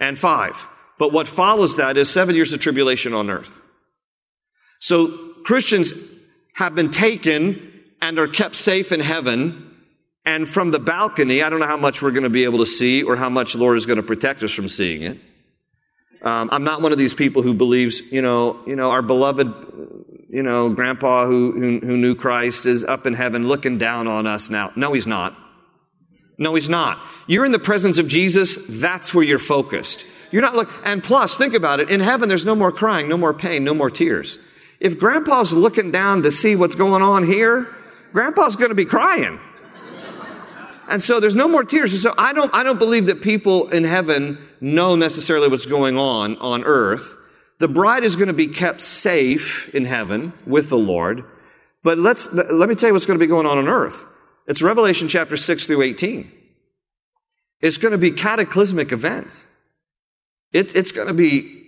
and 0.00 0.18
5. 0.18 0.54
But 0.98 1.12
what 1.12 1.28
follows 1.28 1.76
that 1.76 1.96
is 1.96 2.08
seven 2.08 2.34
years 2.34 2.52
of 2.52 2.60
tribulation 2.60 3.14
on 3.14 3.30
earth. 3.30 3.50
So 4.80 5.32
Christians 5.44 5.92
have 6.54 6.74
been 6.74 6.90
taken 6.90 7.72
and 8.00 8.18
are 8.18 8.28
kept 8.28 8.56
safe 8.56 8.92
in 8.92 9.00
heaven 9.00 9.74
and 10.26 10.48
from 10.48 10.70
the 10.70 10.78
balcony, 10.78 11.42
I 11.42 11.50
don't 11.50 11.60
know 11.60 11.66
how 11.66 11.76
much 11.76 12.00
we're 12.00 12.10
going 12.10 12.24
to 12.24 12.30
be 12.30 12.44
able 12.44 12.60
to 12.60 12.66
see 12.66 13.02
or 13.02 13.14
how 13.16 13.28
much 13.28 13.52
the 13.52 13.58
Lord 13.58 13.76
is 13.76 13.84
going 13.84 13.98
to 13.98 14.02
protect 14.02 14.42
us 14.42 14.52
from 14.52 14.68
seeing 14.68 15.02
it. 15.02 15.18
Um, 16.22 16.48
I'm 16.50 16.64
not 16.64 16.80
one 16.80 16.92
of 16.92 16.98
these 16.98 17.12
people 17.12 17.42
who 17.42 17.52
believes, 17.52 18.00
you 18.00 18.22
know, 18.22 18.58
you 18.66 18.76
know, 18.76 18.90
our 18.90 19.02
beloved, 19.02 19.46
you 20.30 20.42
know, 20.42 20.70
grandpa 20.70 21.26
who, 21.26 21.52
who, 21.52 21.86
who 21.86 21.96
knew 21.98 22.14
Christ 22.14 22.64
is 22.64 22.84
up 22.84 23.04
in 23.04 23.12
heaven 23.12 23.46
looking 23.46 23.76
down 23.76 24.06
on 24.06 24.26
us 24.26 24.48
now. 24.48 24.72
No, 24.76 24.94
he's 24.94 25.06
not. 25.06 25.36
No, 26.38 26.54
he's 26.54 26.70
not. 26.70 26.98
You're 27.26 27.44
in 27.44 27.52
the 27.52 27.58
presence 27.58 27.98
of 27.98 28.08
Jesus. 28.08 28.56
That's 28.66 29.12
where 29.12 29.24
you're 29.24 29.38
focused. 29.38 30.06
You're 30.34 30.42
not 30.42 30.56
look, 30.56 30.68
and 30.84 31.00
plus, 31.00 31.36
think 31.36 31.54
about 31.54 31.78
it. 31.78 31.90
In 31.90 32.00
heaven, 32.00 32.28
there's 32.28 32.44
no 32.44 32.56
more 32.56 32.72
crying, 32.72 33.08
no 33.08 33.16
more 33.16 33.32
pain, 33.32 33.62
no 33.62 33.72
more 33.72 33.88
tears. 33.88 34.36
If 34.80 34.98
grandpa's 34.98 35.52
looking 35.52 35.92
down 35.92 36.24
to 36.24 36.32
see 36.32 36.56
what's 36.56 36.74
going 36.74 37.02
on 37.02 37.24
here, 37.24 37.72
grandpa's 38.12 38.56
going 38.56 38.70
to 38.70 38.74
be 38.74 38.84
crying. 38.84 39.38
And 40.88 41.04
so 41.04 41.20
there's 41.20 41.36
no 41.36 41.46
more 41.46 41.62
tears. 41.62 41.92
And 41.92 42.02
so 42.02 42.14
I 42.18 42.32
don't, 42.32 42.52
I 42.52 42.64
don't 42.64 42.80
believe 42.80 43.06
that 43.06 43.22
people 43.22 43.68
in 43.70 43.84
heaven 43.84 44.44
know 44.60 44.96
necessarily 44.96 45.46
what's 45.46 45.66
going 45.66 45.98
on 45.98 46.36
on 46.38 46.64
earth. 46.64 47.06
The 47.60 47.68
bride 47.68 48.02
is 48.02 48.16
going 48.16 48.26
to 48.26 48.34
be 48.34 48.48
kept 48.48 48.82
safe 48.82 49.72
in 49.72 49.84
heaven 49.84 50.32
with 50.48 50.68
the 50.68 50.76
Lord. 50.76 51.22
But 51.84 51.98
let's, 51.98 52.28
let 52.32 52.68
me 52.68 52.74
tell 52.74 52.88
you 52.88 52.92
what's 52.92 53.06
going 53.06 53.20
to 53.20 53.24
be 53.24 53.28
going 53.28 53.46
on 53.46 53.58
on 53.58 53.68
earth. 53.68 54.04
It's 54.48 54.62
Revelation 54.62 55.06
chapter 55.06 55.36
6 55.36 55.66
through 55.68 55.82
18. 55.82 56.28
It's 57.60 57.78
going 57.78 57.92
to 57.92 57.98
be 57.98 58.10
cataclysmic 58.10 58.90
events. 58.90 59.46
It, 60.54 60.74
it's 60.74 60.92
going 60.92 61.08
to 61.08 61.14
be 61.14 61.62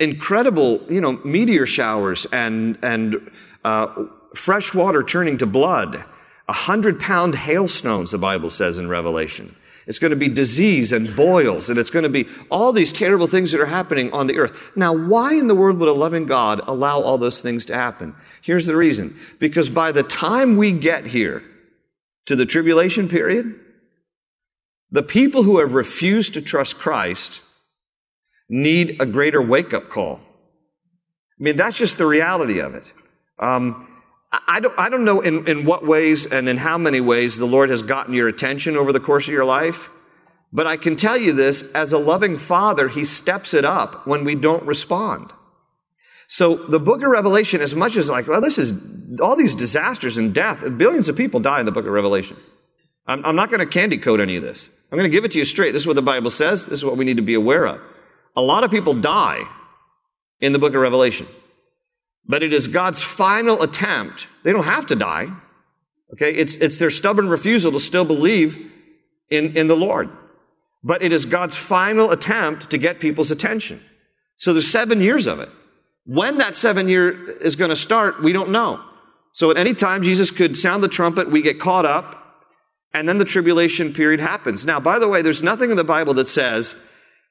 incredible, 0.00 0.80
you 0.88 1.02
know, 1.02 1.20
meteor 1.24 1.66
showers 1.66 2.26
and, 2.32 2.78
and, 2.82 3.30
uh, 3.64 4.04
fresh 4.34 4.72
water 4.72 5.02
turning 5.02 5.38
to 5.38 5.46
blood 5.46 6.04
a 6.48 6.52
hundred 6.52 6.98
pound 6.98 7.34
hailstones, 7.34 8.10
the 8.10 8.18
Bible 8.18 8.48
says 8.48 8.78
in 8.78 8.88
Revelation. 8.88 9.54
It's 9.86 9.98
going 9.98 10.10
to 10.10 10.16
be 10.16 10.28
disease 10.28 10.92
and 10.92 11.14
boils, 11.16 11.70
and 11.70 11.78
it's 11.78 11.90
going 11.90 12.02
to 12.02 12.08
be 12.08 12.26
all 12.50 12.72
these 12.72 12.92
terrible 12.92 13.26
things 13.26 13.52
that 13.52 13.60
are 13.60 13.66
happening 13.66 14.12
on 14.12 14.26
the 14.26 14.38
earth. 14.38 14.52
Now, 14.76 14.94
why 14.94 15.34
in 15.34 15.46
the 15.46 15.54
world 15.54 15.78
would 15.78 15.88
a 15.88 15.92
loving 15.92 16.26
God 16.26 16.60
allow 16.66 17.00
all 17.00 17.16
those 17.16 17.40
things 17.40 17.66
to 17.66 17.74
happen? 17.74 18.14
Here's 18.42 18.66
the 18.66 18.76
reason. 18.76 19.18
Because 19.38 19.68
by 19.68 19.92
the 19.92 20.02
time 20.02 20.56
we 20.56 20.72
get 20.72 21.06
here 21.06 21.42
to 22.26 22.36
the 22.36 22.46
tribulation 22.46 23.08
period, 23.08 23.58
the 24.90 25.02
people 25.02 25.42
who 25.42 25.58
have 25.58 25.72
refused 25.72 26.34
to 26.34 26.42
trust 26.42 26.78
Christ 26.78 27.40
need 28.48 29.00
a 29.00 29.06
greater 29.06 29.42
wake 29.42 29.74
up 29.74 29.90
call. 29.90 30.20
I 31.38 31.42
mean, 31.42 31.56
that's 31.56 31.76
just 31.76 31.98
the 31.98 32.06
reality 32.06 32.60
of 32.60 32.74
it. 32.74 32.84
Um, 33.38 33.86
I 34.30 34.60
don't, 34.60 34.78
I 34.78 34.88
don't 34.88 35.04
know 35.04 35.20
in, 35.20 35.48
in 35.48 35.64
what 35.64 35.86
ways 35.86 36.26
and 36.26 36.48
in 36.48 36.56
how 36.56 36.76
many 36.76 37.00
ways 37.00 37.36
the 37.36 37.46
Lord 37.46 37.70
has 37.70 37.82
gotten 37.82 38.12
your 38.14 38.28
attention 38.28 38.76
over 38.76 38.92
the 38.92 39.00
course 39.00 39.26
of 39.26 39.32
your 39.32 39.44
life, 39.44 39.90
but 40.52 40.66
I 40.66 40.76
can 40.76 40.96
tell 40.96 41.16
you 41.16 41.32
this 41.32 41.62
as 41.74 41.92
a 41.92 41.98
loving 41.98 42.38
father, 42.38 42.88
he 42.88 43.04
steps 43.04 43.54
it 43.54 43.64
up 43.64 44.06
when 44.06 44.24
we 44.24 44.34
don't 44.34 44.64
respond. 44.64 45.32
So 46.26 46.56
the 46.56 46.80
book 46.80 47.02
of 47.02 47.08
Revelation, 47.08 47.62
as 47.62 47.74
much 47.74 47.96
as 47.96 48.10
like, 48.10 48.28
well, 48.28 48.42
this 48.42 48.58
is 48.58 48.74
all 49.20 49.34
these 49.34 49.54
disasters 49.54 50.18
and 50.18 50.34
death, 50.34 50.62
billions 50.76 51.08
of 51.08 51.16
people 51.16 51.40
die 51.40 51.60
in 51.60 51.66
the 51.66 51.72
book 51.72 51.86
of 51.86 51.92
Revelation. 51.92 52.36
I'm, 53.06 53.24
I'm 53.24 53.36
not 53.36 53.50
going 53.50 53.60
to 53.60 53.66
candy 53.66 53.96
coat 53.96 54.20
any 54.20 54.36
of 54.36 54.42
this. 54.42 54.68
I'm 54.92 54.98
going 54.98 55.10
to 55.10 55.14
give 55.14 55.24
it 55.24 55.32
to 55.32 55.38
you 55.38 55.46
straight. 55.46 55.72
This 55.72 55.82
is 55.82 55.86
what 55.86 55.96
the 55.96 56.02
Bible 56.02 56.30
says. 56.30 56.66
This 56.66 56.80
is 56.80 56.84
what 56.84 56.98
we 56.98 57.06
need 57.06 57.16
to 57.16 57.22
be 57.22 57.34
aware 57.34 57.66
of. 57.66 57.80
A 58.38 58.40
lot 58.40 58.62
of 58.62 58.70
people 58.70 58.94
die 58.94 59.42
in 60.40 60.52
the 60.52 60.60
book 60.60 60.72
of 60.72 60.80
Revelation. 60.80 61.26
But 62.24 62.44
it 62.44 62.52
is 62.52 62.68
God's 62.68 63.02
final 63.02 63.62
attempt. 63.62 64.28
They 64.44 64.52
don't 64.52 64.62
have 64.62 64.86
to 64.86 64.94
die. 64.94 65.26
Okay, 66.12 66.36
it's, 66.36 66.54
it's 66.54 66.78
their 66.78 66.90
stubborn 66.90 67.28
refusal 67.28 67.72
to 67.72 67.80
still 67.80 68.04
believe 68.04 68.70
in, 69.28 69.56
in 69.56 69.66
the 69.66 69.74
Lord. 69.74 70.08
But 70.84 71.02
it 71.02 71.12
is 71.12 71.26
God's 71.26 71.56
final 71.56 72.12
attempt 72.12 72.70
to 72.70 72.78
get 72.78 73.00
people's 73.00 73.32
attention. 73.32 73.82
So 74.36 74.52
there's 74.52 74.70
seven 74.70 75.00
years 75.00 75.26
of 75.26 75.40
it. 75.40 75.48
When 76.06 76.38
that 76.38 76.54
seven 76.54 76.88
year 76.88 77.38
is 77.38 77.56
going 77.56 77.70
to 77.70 77.76
start, 77.76 78.22
we 78.22 78.32
don't 78.32 78.50
know. 78.50 78.80
So 79.32 79.50
at 79.50 79.56
any 79.56 79.74
time, 79.74 80.04
Jesus 80.04 80.30
could 80.30 80.56
sound 80.56 80.84
the 80.84 80.88
trumpet, 80.88 81.28
we 81.28 81.42
get 81.42 81.58
caught 81.58 81.86
up, 81.86 82.14
and 82.94 83.08
then 83.08 83.18
the 83.18 83.24
tribulation 83.24 83.92
period 83.92 84.20
happens. 84.20 84.64
Now, 84.64 84.78
by 84.78 85.00
the 85.00 85.08
way, 85.08 85.22
there's 85.22 85.42
nothing 85.42 85.72
in 85.72 85.76
the 85.76 85.82
Bible 85.82 86.14
that 86.14 86.28
says 86.28 86.76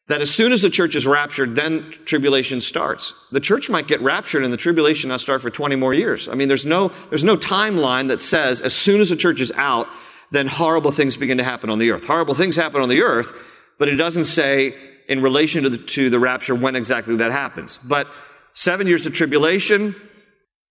that 0.07 0.21
as 0.21 0.31
soon 0.31 0.53
as 0.53 0.61
the 0.61 0.69
church 0.69 0.95
is 0.95 1.05
raptured, 1.05 1.55
then 1.55 1.93
tribulation 2.05 2.61
starts. 2.61 3.13
The 3.31 3.41
church 3.41 3.69
might 3.69 3.87
get 3.87 4.01
raptured 4.01 4.43
and 4.43 4.53
the 4.53 4.57
tribulation 4.57 5.09
not 5.09 5.19
start 5.19 5.41
for 5.41 5.49
20 5.49 5.75
more 5.75 5.93
years. 5.93 6.29
I 6.29 6.35
mean, 6.35 6.47
there's 6.47 6.65
no, 6.65 6.93
there's 7.09 7.25
no 7.25 7.35
timeline 7.35 8.07
that 8.07 8.21
says 8.21 8.61
as 8.61 8.73
soon 8.73 9.01
as 9.01 9.09
the 9.09 9.17
church 9.17 9.41
is 9.41 9.51
out, 9.55 9.87
then 10.31 10.47
horrible 10.47 10.91
things 10.91 11.17
begin 11.17 11.37
to 11.37 11.43
happen 11.43 11.69
on 11.69 11.79
the 11.79 11.91
earth. 11.91 12.05
Horrible 12.05 12.33
things 12.33 12.55
happen 12.55 12.81
on 12.81 12.89
the 12.89 13.01
earth, 13.01 13.31
but 13.79 13.89
it 13.89 13.95
doesn't 13.95 14.25
say 14.25 14.75
in 15.09 15.21
relation 15.21 15.63
to 15.63 15.69
the, 15.69 15.77
to 15.77 16.09
the 16.09 16.19
rapture 16.19 16.55
when 16.55 16.75
exactly 16.75 17.17
that 17.17 17.31
happens. 17.31 17.79
But 17.83 18.07
seven 18.53 18.87
years 18.87 19.05
of 19.05 19.13
tribulation, 19.13 19.95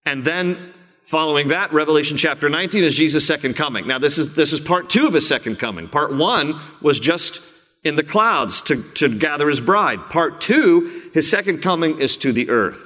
and 0.05 0.25
then 0.25 0.73
following 1.05 1.49
that, 1.49 1.73
Revelation 1.73 2.17
chapter 2.17 2.49
19 2.49 2.83
is 2.83 2.95
Jesus' 2.95 3.25
second 3.25 3.55
coming. 3.55 3.87
Now, 3.87 3.99
this 3.99 4.17
is, 4.17 4.35
this 4.35 4.51
is 4.53 4.59
part 4.59 4.89
two 4.89 5.07
of 5.07 5.13
his 5.13 5.27
second 5.27 5.57
coming. 5.57 5.89
Part 5.89 6.15
one 6.15 6.59
was 6.81 6.99
just 6.99 7.41
in 7.83 7.95
the 7.95 8.03
clouds 8.03 8.61
to, 8.63 8.83
to 8.93 9.09
gather 9.09 9.47
his 9.47 9.61
bride. 9.61 9.99
Part 10.09 10.41
two, 10.41 11.09
his 11.13 11.29
second 11.29 11.61
coming 11.61 12.01
is 12.01 12.17
to 12.17 12.33
the 12.33 12.49
earth. 12.49 12.79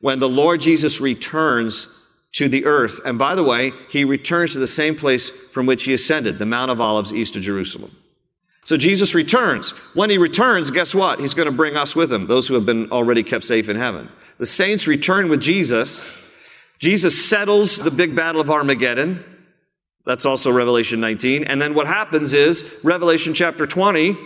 When 0.00 0.20
the 0.20 0.28
Lord 0.28 0.60
Jesus 0.60 1.00
returns 1.00 1.88
to 2.32 2.48
the 2.48 2.66
earth. 2.66 3.00
And 3.04 3.18
by 3.18 3.34
the 3.34 3.42
way, 3.42 3.72
he 3.90 4.04
returns 4.04 4.52
to 4.52 4.58
the 4.58 4.66
same 4.66 4.96
place 4.96 5.30
from 5.52 5.66
which 5.66 5.84
he 5.84 5.94
ascended, 5.94 6.38
the 6.38 6.46
Mount 6.46 6.70
of 6.70 6.80
Olives 6.80 7.12
east 7.12 7.36
of 7.36 7.42
Jerusalem. 7.42 7.96
So 8.64 8.76
Jesus 8.76 9.14
returns. 9.14 9.72
When 9.94 10.10
he 10.10 10.18
returns, 10.18 10.70
guess 10.70 10.94
what? 10.94 11.20
He's 11.20 11.34
going 11.34 11.46
to 11.46 11.56
bring 11.56 11.76
us 11.76 11.96
with 11.96 12.12
him, 12.12 12.26
those 12.26 12.46
who 12.46 12.54
have 12.54 12.66
been 12.66 12.92
already 12.92 13.22
kept 13.22 13.44
safe 13.44 13.68
in 13.68 13.76
heaven. 13.76 14.10
The 14.38 14.46
saints 14.46 14.86
return 14.86 15.30
with 15.30 15.40
Jesus. 15.40 16.04
Jesus 16.78 17.28
settles 17.28 17.76
the 17.76 17.90
big 17.90 18.14
battle 18.14 18.40
of 18.40 18.50
Armageddon. 18.50 19.24
That's 20.08 20.24
also 20.24 20.50
Revelation 20.50 21.00
19. 21.00 21.44
And 21.44 21.60
then 21.60 21.74
what 21.74 21.86
happens 21.86 22.32
is, 22.32 22.64
Revelation 22.82 23.34
chapter 23.34 23.66
20, 23.66 24.16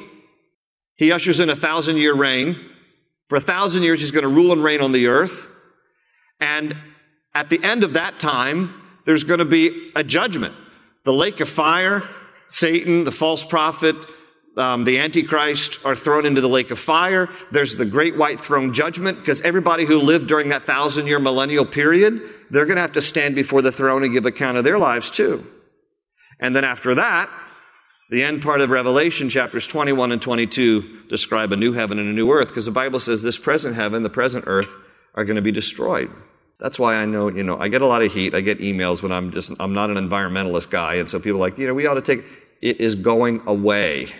he 0.94 1.10
ushers 1.10 1.40
in 1.40 1.50
a 1.50 1.56
thousand 1.56 1.96
year 1.96 2.14
reign. 2.14 2.56
For 3.28 3.34
a 3.34 3.40
thousand 3.40 3.82
years, 3.82 4.00
he's 4.00 4.12
going 4.12 4.22
to 4.22 4.28
rule 4.28 4.52
and 4.52 4.62
reign 4.62 4.80
on 4.80 4.92
the 4.92 5.08
earth. 5.08 5.48
And 6.38 6.76
at 7.34 7.50
the 7.50 7.60
end 7.64 7.82
of 7.82 7.94
that 7.94 8.20
time, 8.20 8.80
there's 9.06 9.24
going 9.24 9.40
to 9.40 9.44
be 9.44 9.90
a 9.96 10.04
judgment. 10.04 10.54
The 11.04 11.12
lake 11.12 11.40
of 11.40 11.48
fire, 11.48 12.08
Satan, 12.46 13.02
the 13.02 13.10
false 13.10 13.42
prophet, 13.44 13.96
um, 14.56 14.84
the 14.84 15.00
Antichrist 15.00 15.80
are 15.84 15.96
thrown 15.96 16.26
into 16.26 16.40
the 16.40 16.48
lake 16.48 16.70
of 16.70 16.78
fire. 16.78 17.28
There's 17.50 17.74
the 17.74 17.86
great 17.86 18.16
white 18.16 18.40
throne 18.40 18.72
judgment 18.72 19.18
because 19.18 19.40
everybody 19.40 19.84
who 19.84 19.98
lived 19.98 20.28
during 20.28 20.50
that 20.50 20.64
thousand 20.64 21.08
year 21.08 21.18
millennial 21.18 21.66
period, 21.66 22.22
they're 22.52 22.66
going 22.66 22.76
to 22.76 22.82
have 22.82 22.92
to 22.92 23.02
stand 23.02 23.34
before 23.34 23.62
the 23.62 23.72
throne 23.72 24.04
and 24.04 24.12
give 24.12 24.26
account 24.26 24.58
of 24.58 24.62
their 24.62 24.78
lives 24.78 25.10
too. 25.10 25.44
And 26.42 26.54
then 26.54 26.64
after 26.64 26.96
that, 26.96 27.30
the 28.10 28.24
end 28.24 28.42
part 28.42 28.60
of 28.60 28.68
Revelation, 28.68 29.30
chapters 29.30 29.66
21 29.66 30.12
and 30.12 30.20
22, 30.20 31.04
describe 31.08 31.52
a 31.52 31.56
new 31.56 31.72
heaven 31.72 31.98
and 31.98 32.08
a 32.08 32.12
new 32.12 32.30
earth, 32.30 32.48
because 32.48 32.66
the 32.66 32.72
Bible 32.72 33.00
says 33.00 33.22
this 33.22 33.38
present 33.38 33.76
heaven, 33.76 34.02
the 34.02 34.10
present 34.10 34.44
earth, 34.46 34.68
are 35.14 35.24
going 35.24 35.36
to 35.36 35.42
be 35.42 35.52
destroyed. 35.52 36.10
That's 36.58 36.78
why 36.78 36.96
I 36.96 37.06
know, 37.06 37.28
you 37.28 37.44
know, 37.44 37.58
I 37.58 37.68
get 37.68 37.80
a 37.80 37.86
lot 37.86 38.02
of 38.02 38.12
heat. 38.12 38.34
I 38.34 38.40
get 38.40 38.58
emails 38.58 39.02
when 39.02 39.12
I'm 39.12 39.32
just, 39.32 39.52
I'm 39.60 39.72
not 39.72 39.90
an 39.90 39.96
environmentalist 39.96 40.68
guy. 40.68 40.96
And 40.96 41.08
so 41.08 41.18
people 41.18 41.38
are 41.38 41.48
like, 41.48 41.58
you 41.58 41.66
know, 41.66 41.74
we 41.74 41.86
ought 41.86 41.94
to 41.94 42.02
take, 42.02 42.24
it 42.60 42.80
is 42.80 42.96
going 42.96 43.42
away. 43.46 44.12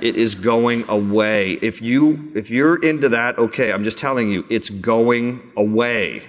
it 0.00 0.16
is 0.16 0.34
going 0.34 0.88
away. 0.88 1.58
If 1.60 1.82
you, 1.82 2.32
if 2.34 2.48
you're 2.48 2.76
into 2.76 3.10
that, 3.10 3.38
okay, 3.38 3.72
I'm 3.72 3.84
just 3.84 3.98
telling 3.98 4.30
you, 4.30 4.44
it's 4.48 4.70
going 4.70 5.52
away. 5.56 6.22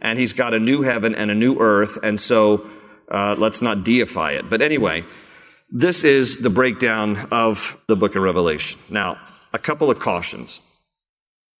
And 0.00 0.18
he's 0.18 0.32
got 0.32 0.54
a 0.54 0.58
new 0.58 0.82
heaven 0.82 1.14
and 1.14 1.30
a 1.30 1.34
new 1.34 1.58
earth. 1.58 1.98
And 2.02 2.18
so, 2.18 2.68
uh, 3.10 3.34
let's 3.38 3.62
not 3.62 3.84
deify 3.84 4.32
it. 4.32 4.50
But 4.50 4.62
anyway, 4.62 5.04
this 5.70 6.04
is 6.04 6.38
the 6.38 6.50
breakdown 6.50 7.28
of 7.30 7.76
the 7.88 7.96
book 7.96 8.16
of 8.16 8.22
Revelation. 8.22 8.80
Now, 8.88 9.18
a 9.52 9.58
couple 9.58 9.90
of 9.90 9.98
cautions 9.98 10.60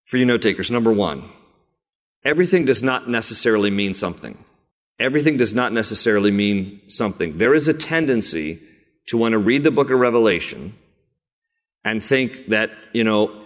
for 0.04 0.16
you 0.16 0.24
note 0.24 0.42
takers. 0.42 0.70
Number 0.70 0.92
one, 0.92 1.28
everything 2.24 2.64
does 2.64 2.82
not 2.82 3.08
necessarily 3.08 3.70
mean 3.70 3.94
something. 3.94 4.42
Everything 4.98 5.36
does 5.36 5.54
not 5.54 5.72
necessarily 5.72 6.30
mean 6.30 6.80
something. 6.88 7.38
There 7.38 7.54
is 7.54 7.68
a 7.68 7.74
tendency 7.74 8.62
to 9.08 9.18
want 9.18 9.32
to 9.32 9.38
read 9.38 9.62
the 9.62 9.70
book 9.70 9.90
of 9.90 9.98
Revelation 9.98 10.74
and 11.84 12.02
think 12.02 12.48
that, 12.48 12.70
you 12.92 13.04
know, 13.04 13.45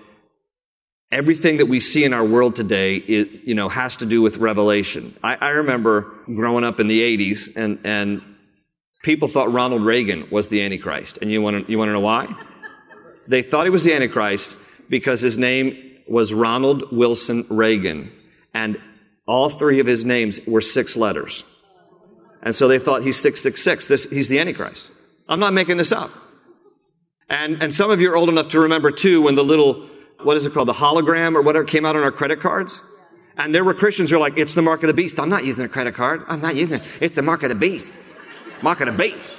everything 1.12 1.58
that 1.58 1.66
we 1.66 1.80
see 1.80 2.04
in 2.04 2.12
our 2.12 2.24
world 2.24 2.56
today, 2.56 2.96
it, 2.96 3.44
you 3.44 3.54
know, 3.54 3.68
has 3.68 3.96
to 3.96 4.06
do 4.06 4.22
with 4.22 4.36
Revelation. 4.36 5.16
I, 5.22 5.34
I 5.36 5.48
remember 5.50 6.12
growing 6.26 6.64
up 6.64 6.80
in 6.80 6.88
the 6.88 7.00
80s 7.00 7.50
and, 7.56 7.80
and 7.84 8.22
people 9.02 9.28
thought 9.28 9.52
Ronald 9.52 9.84
Reagan 9.84 10.28
was 10.30 10.48
the 10.48 10.62
Antichrist. 10.62 11.18
And 11.20 11.30
you 11.30 11.42
want 11.42 11.66
to, 11.66 11.70
you 11.70 11.78
want 11.78 11.88
to 11.88 11.92
know 11.92 12.00
why? 12.00 12.26
They 13.26 13.42
thought 13.42 13.64
he 13.64 13.70
was 13.70 13.84
the 13.84 13.94
Antichrist 13.94 14.56
because 14.88 15.20
his 15.20 15.38
name 15.38 15.98
was 16.08 16.32
Ronald 16.32 16.92
Wilson 16.92 17.46
Reagan. 17.48 18.12
And 18.54 18.78
all 19.26 19.48
three 19.50 19.80
of 19.80 19.86
his 19.86 20.04
names 20.04 20.40
were 20.46 20.60
six 20.60 20.96
letters. 20.96 21.44
And 22.42 22.54
so 22.54 22.68
they 22.68 22.78
thought 22.78 23.02
he's 23.02 23.20
666. 23.20 23.86
This, 23.86 24.04
he's 24.04 24.28
the 24.28 24.38
Antichrist. 24.38 24.90
I'm 25.28 25.40
not 25.40 25.52
making 25.52 25.76
this 25.76 25.92
up. 25.92 26.10
And, 27.28 27.62
and 27.62 27.72
some 27.72 27.90
of 27.90 28.00
you 28.00 28.10
are 28.10 28.16
old 28.16 28.28
enough 28.28 28.48
to 28.48 28.60
remember 28.60 28.90
too 28.90 29.22
when 29.22 29.36
the 29.36 29.44
little, 29.44 29.88
what 30.24 30.36
is 30.36 30.46
it 30.46 30.54
called, 30.54 30.68
the 30.68 30.72
hologram 30.72 31.34
or 31.34 31.42
whatever 31.42 31.64
came 31.64 31.84
out 31.84 31.96
on 31.96 32.02
our 32.02 32.12
credit 32.12 32.40
cards. 32.40 32.80
And 33.36 33.54
there 33.54 33.64
were 33.64 33.74
Christians 33.74 34.10
who 34.10 34.16
were 34.16 34.20
like, 34.20 34.36
it's 34.36 34.54
the 34.54 34.62
mark 34.62 34.82
of 34.82 34.88
the 34.88 34.94
beast. 34.94 35.18
I'm 35.18 35.28
not 35.28 35.44
using 35.44 35.64
a 35.64 35.68
credit 35.68 35.94
card. 35.94 36.22
I'm 36.28 36.40
not 36.40 36.56
using 36.56 36.80
it. 36.80 36.82
It's 37.00 37.14
the 37.14 37.22
mark 37.22 37.42
of 37.42 37.48
the 37.48 37.54
beast. 37.54 37.92
Mark 38.62 38.80
of 38.80 38.86
the 38.86 38.92
beast. 38.92 39.32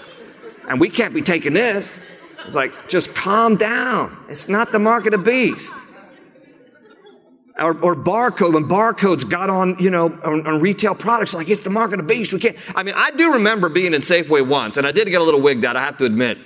And 0.68 0.80
we 0.80 0.90
can't 0.90 1.14
be 1.14 1.22
taking 1.22 1.54
this. 1.54 2.00
It's 2.46 2.56
like, 2.56 2.72
just 2.90 3.14
calm 3.14 3.56
down. 3.56 4.18
It's 4.30 4.48
not 4.48 4.72
the 4.72 4.80
mark 4.80 5.06
of 5.06 5.12
the 5.12 5.18
beast 5.18 5.74
or, 7.62 7.80
or, 7.82 7.96
barcode 7.96 8.54
when 8.54 8.68
barcodes 8.68 9.28
got 9.28 9.50
on 9.50 9.76
you 9.80 9.90
know 9.90 10.06
on, 10.24 10.46
on, 10.48 10.62
retail 10.62 10.96
products 10.96 11.34
like 11.34 11.50
it's 11.50 11.64
the 11.64 11.70
mark 11.70 11.92
of 11.92 11.98
the 11.98 12.04
beast 12.04 12.34
we 12.34 12.40
can't 12.40 12.58
i 12.76 12.84
mean 12.84 12.96
i 12.96 13.12
do 13.12 13.34
remember 13.34 13.70
being 13.70 13.94
in 13.94 14.02
safeway 14.02 14.46
once 14.46 14.78
and 14.78 14.88
i 14.88 14.92
did 14.92 15.08
get 15.10 15.22
a 15.22 15.24
little 15.24 15.42
wigged 15.42 15.64
out 15.66 15.76
i 15.76 15.84
have 15.84 15.98
to 15.98 16.06
admit 16.06 16.38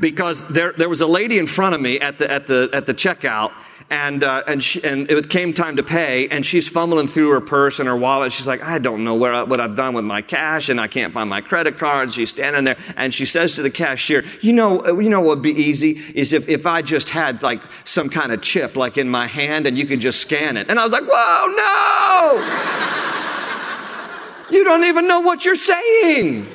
because 0.00 0.44
there, 0.48 0.72
there 0.72 0.88
was 0.88 1.00
a 1.00 1.06
lady 1.06 1.38
in 1.38 1.46
front 1.46 1.74
of 1.74 1.80
me 1.80 2.00
at 2.00 2.18
the 2.18 2.30
at 2.30 2.46
the 2.46 2.68
at 2.72 2.86
the 2.86 2.94
checkout 2.94 3.52
and 3.90 4.24
uh, 4.24 4.42
and 4.46 4.64
she, 4.64 4.82
and 4.82 5.10
it 5.10 5.28
came 5.28 5.52
time 5.52 5.76
to 5.76 5.82
pay, 5.82 6.28
and 6.28 6.46
she's 6.46 6.66
fumbling 6.66 7.06
through 7.06 7.30
her 7.30 7.40
purse 7.40 7.80
and 7.80 7.88
her 7.88 7.96
wallet. 7.96 8.32
She's 8.32 8.46
like, 8.46 8.62
I 8.62 8.78
don't 8.78 9.04
know 9.04 9.14
where 9.14 9.34
I, 9.34 9.42
what 9.42 9.60
I've 9.60 9.76
done 9.76 9.94
with 9.94 10.04
my 10.04 10.22
cash, 10.22 10.68
and 10.70 10.80
I 10.80 10.88
can't 10.88 11.12
find 11.12 11.28
my 11.28 11.42
credit 11.42 11.78
card. 11.78 12.14
She's 12.14 12.30
standing 12.30 12.64
there, 12.64 12.78
and 12.96 13.12
she 13.12 13.26
says 13.26 13.56
to 13.56 13.62
the 13.62 13.70
cashier, 13.70 14.24
"You 14.40 14.54
know, 14.54 15.00
you 15.00 15.10
know 15.10 15.20
what 15.20 15.36
would 15.36 15.42
be 15.42 15.52
easy 15.52 16.02
is 16.14 16.32
if 16.32 16.48
if 16.48 16.64
I 16.66 16.80
just 16.82 17.10
had 17.10 17.42
like 17.42 17.60
some 17.84 18.08
kind 18.08 18.32
of 18.32 18.40
chip 18.40 18.74
like 18.76 18.96
in 18.96 19.08
my 19.08 19.26
hand, 19.26 19.66
and 19.66 19.76
you 19.76 19.86
could 19.86 20.00
just 20.00 20.20
scan 20.20 20.56
it." 20.56 20.70
And 20.70 20.80
I 20.80 20.84
was 20.84 20.92
like, 20.92 21.04
"Whoa, 21.06 21.46
no! 24.48 24.50
you 24.56 24.64
don't 24.64 24.84
even 24.84 25.06
know 25.06 25.20
what 25.20 25.44
you're 25.44 25.56
saying." 25.56 26.46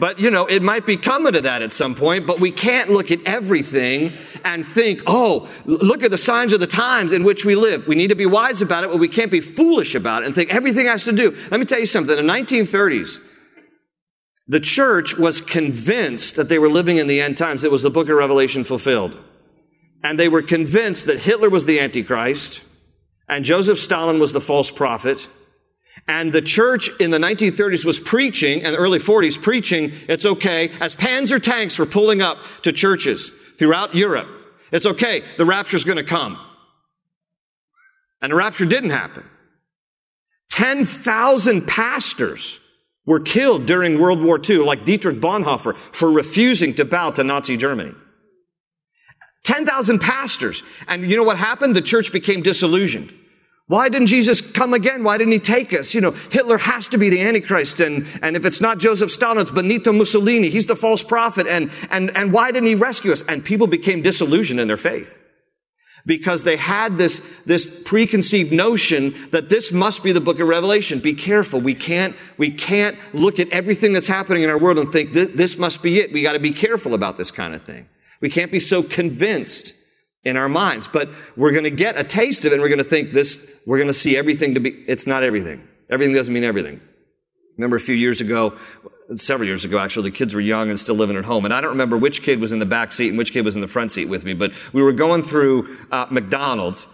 But, 0.00 0.18
you 0.18 0.30
know, 0.30 0.46
it 0.46 0.62
might 0.62 0.86
be 0.86 0.96
coming 0.96 1.34
to 1.34 1.42
that 1.42 1.60
at 1.60 1.74
some 1.74 1.94
point, 1.94 2.26
but 2.26 2.40
we 2.40 2.50
can't 2.50 2.88
look 2.88 3.10
at 3.10 3.22
everything 3.26 4.14
and 4.46 4.66
think, 4.66 5.02
oh, 5.06 5.46
look 5.66 6.02
at 6.02 6.10
the 6.10 6.18
signs 6.18 6.54
of 6.54 6.60
the 6.60 6.66
times 6.66 7.12
in 7.12 7.22
which 7.22 7.44
we 7.44 7.54
live. 7.54 7.86
We 7.86 7.96
need 7.96 8.08
to 8.08 8.14
be 8.14 8.24
wise 8.24 8.62
about 8.62 8.82
it, 8.82 8.90
but 8.90 8.96
we 8.96 9.08
can't 9.08 9.30
be 9.30 9.42
foolish 9.42 9.94
about 9.94 10.22
it 10.22 10.26
and 10.26 10.34
think 10.34 10.54
everything 10.54 10.86
has 10.86 11.04
to 11.04 11.12
do. 11.12 11.36
Let 11.50 11.60
me 11.60 11.66
tell 11.66 11.78
you 11.78 11.84
something. 11.84 12.18
In 12.18 12.26
the 12.26 12.32
1930s, 12.32 13.20
the 14.48 14.58
church 14.58 15.18
was 15.18 15.42
convinced 15.42 16.36
that 16.36 16.48
they 16.48 16.58
were 16.58 16.70
living 16.70 16.96
in 16.96 17.06
the 17.06 17.20
end 17.20 17.36
times. 17.36 17.62
It 17.62 17.70
was 17.70 17.82
the 17.82 17.90
book 17.90 18.08
of 18.08 18.16
Revelation 18.16 18.64
fulfilled. 18.64 19.14
And 20.02 20.18
they 20.18 20.30
were 20.30 20.42
convinced 20.42 21.06
that 21.06 21.20
Hitler 21.20 21.50
was 21.50 21.66
the 21.66 21.78
Antichrist 21.78 22.62
and 23.28 23.44
Joseph 23.44 23.78
Stalin 23.78 24.18
was 24.18 24.32
the 24.32 24.40
false 24.40 24.70
prophet 24.70 25.28
and 26.10 26.32
the 26.32 26.42
church 26.42 26.90
in 26.98 27.12
the 27.12 27.18
1930s 27.18 27.84
was 27.84 28.00
preaching, 28.00 28.64
and 28.64 28.74
the 28.74 28.78
early 28.78 28.98
40s 28.98 29.40
preaching, 29.40 29.92
it's 30.08 30.26
okay, 30.26 30.70
as 30.80 30.92
Panzer 30.92 31.40
tanks 31.40 31.78
were 31.78 31.86
pulling 31.86 32.20
up 32.20 32.38
to 32.62 32.72
churches 32.72 33.30
throughout 33.60 33.94
Europe. 33.94 34.26
It's 34.72 34.86
okay, 34.86 35.22
the 35.38 35.44
rapture's 35.44 35.84
gonna 35.84 36.02
come. 36.02 36.36
And 38.20 38.32
the 38.32 38.36
rapture 38.36 38.66
didn't 38.66 38.90
happen. 38.90 39.22
10,000 40.50 41.68
pastors 41.68 42.58
were 43.06 43.20
killed 43.20 43.66
during 43.66 44.00
World 44.00 44.20
War 44.20 44.40
II, 44.42 44.64
like 44.64 44.84
Dietrich 44.84 45.20
Bonhoeffer, 45.20 45.76
for 45.92 46.10
refusing 46.10 46.74
to 46.74 46.84
bow 46.84 47.12
to 47.12 47.22
Nazi 47.22 47.56
Germany. 47.56 47.94
10,000 49.44 50.00
pastors. 50.00 50.64
And 50.88 51.08
you 51.08 51.16
know 51.16 51.22
what 51.22 51.38
happened? 51.38 51.76
The 51.76 51.82
church 51.82 52.10
became 52.10 52.42
disillusioned. 52.42 53.14
Why 53.70 53.88
didn't 53.88 54.08
Jesus 54.08 54.40
come 54.40 54.74
again? 54.74 55.04
Why 55.04 55.16
didn't 55.16 55.32
he 55.32 55.38
take 55.38 55.72
us? 55.72 55.94
You 55.94 56.00
know, 56.00 56.10
Hitler 56.10 56.58
has 56.58 56.88
to 56.88 56.98
be 56.98 57.08
the 57.08 57.20
Antichrist. 57.20 57.78
And, 57.78 58.04
and 58.20 58.34
if 58.34 58.44
it's 58.44 58.60
not 58.60 58.78
Joseph 58.78 59.12
Stalin, 59.12 59.38
it's 59.38 59.52
Benito 59.52 59.92
Mussolini. 59.92 60.50
He's 60.50 60.66
the 60.66 60.74
false 60.74 61.04
prophet. 61.04 61.46
And, 61.46 61.70
and, 61.88 62.10
and 62.16 62.32
why 62.32 62.50
didn't 62.50 62.66
he 62.66 62.74
rescue 62.74 63.12
us? 63.12 63.22
And 63.28 63.44
people 63.44 63.68
became 63.68 64.02
disillusioned 64.02 64.58
in 64.58 64.66
their 64.66 64.76
faith. 64.76 65.16
Because 66.04 66.42
they 66.42 66.56
had 66.56 66.98
this, 66.98 67.22
this 67.46 67.64
preconceived 67.84 68.50
notion 68.50 69.28
that 69.30 69.48
this 69.48 69.70
must 69.70 70.02
be 70.02 70.10
the 70.10 70.20
book 70.20 70.40
of 70.40 70.48
Revelation. 70.48 70.98
Be 70.98 71.14
careful. 71.14 71.60
We 71.60 71.76
can't, 71.76 72.16
we 72.38 72.50
can't 72.50 72.98
look 73.14 73.38
at 73.38 73.50
everything 73.50 73.92
that's 73.92 74.08
happening 74.08 74.42
in 74.42 74.50
our 74.50 74.58
world 74.58 74.78
and 74.78 74.90
think 74.90 75.12
this 75.12 75.56
must 75.56 75.80
be 75.80 76.00
it. 76.00 76.12
We 76.12 76.22
got 76.22 76.32
to 76.32 76.40
be 76.40 76.52
careful 76.52 76.92
about 76.92 77.16
this 77.16 77.30
kind 77.30 77.54
of 77.54 77.62
thing. 77.62 77.88
We 78.20 78.30
can't 78.30 78.50
be 78.50 78.58
so 78.58 78.82
convinced 78.82 79.74
in 80.24 80.36
our 80.36 80.48
minds. 80.48 80.88
But 80.88 81.08
we're 81.36 81.52
going 81.52 81.64
to 81.64 81.70
get 81.70 81.98
a 81.98 82.04
taste 82.04 82.44
of 82.44 82.52
it 82.52 82.54
and 82.54 82.62
we're 82.62 82.68
going 82.68 82.78
to 82.78 82.84
think 82.84 83.12
this, 83.12 83.40
we're 83.66 83.78
going 83.78 83.88
to 83.88 83.94
see 83.94 84.16
everything 84.16 84.54
to 84.54 84.60
be, 84.60 84.70
it's 84.86 85.06
not 85.06 85.22
everything. 85.22 85.66
Everything 85.88 86.14
doesn't 86.14 86.32
mean 86.32 86.44
everything. 86.44 86.80
Remember 87.56 87.76
a 87.76 87.80
few 87.80 87.94
years 87.94 88.20
ago, 88.20 88.56
several 89.16 89.46
years 89.46 89.64
ago 89.64 89.78
actually, 89.78 90.10
the 90.10 90.16
kids 90.16 90.34
were 90.34 90.40
young 90.40 90.68
and 90.68 90.78
still 90.78 90.94
living 90.94 91.16
at 91.16 91.24
home. 91.24 91.44
And 91.44 91.52
I 91.52 91.60
don't 91.60 91.70
remember 91.70 91.96
which 91.96 92.22
kid 92.22 92.40
was 92.40 92.52
in 92.52 92.58
the 92.58 92.66
back 92.66 92.92
seat 92.92 93.08
and 93.08 93.18
which 93.18 93.32
kid 93.32 93.44
was 93.44 93.54
in 93.54 93.60
the 93.60 93.68
front 93.68 93.92
seat 93.92 94.06
with 94.06 94.24
me, 94.24 94.34
but 94.34 94.52
we 94.72 94.82
were 94.82 94.92
going 94.92 95.22
through 95.22 95.78
uh, 95.90 96.06
McDonald's. 96.10 96.86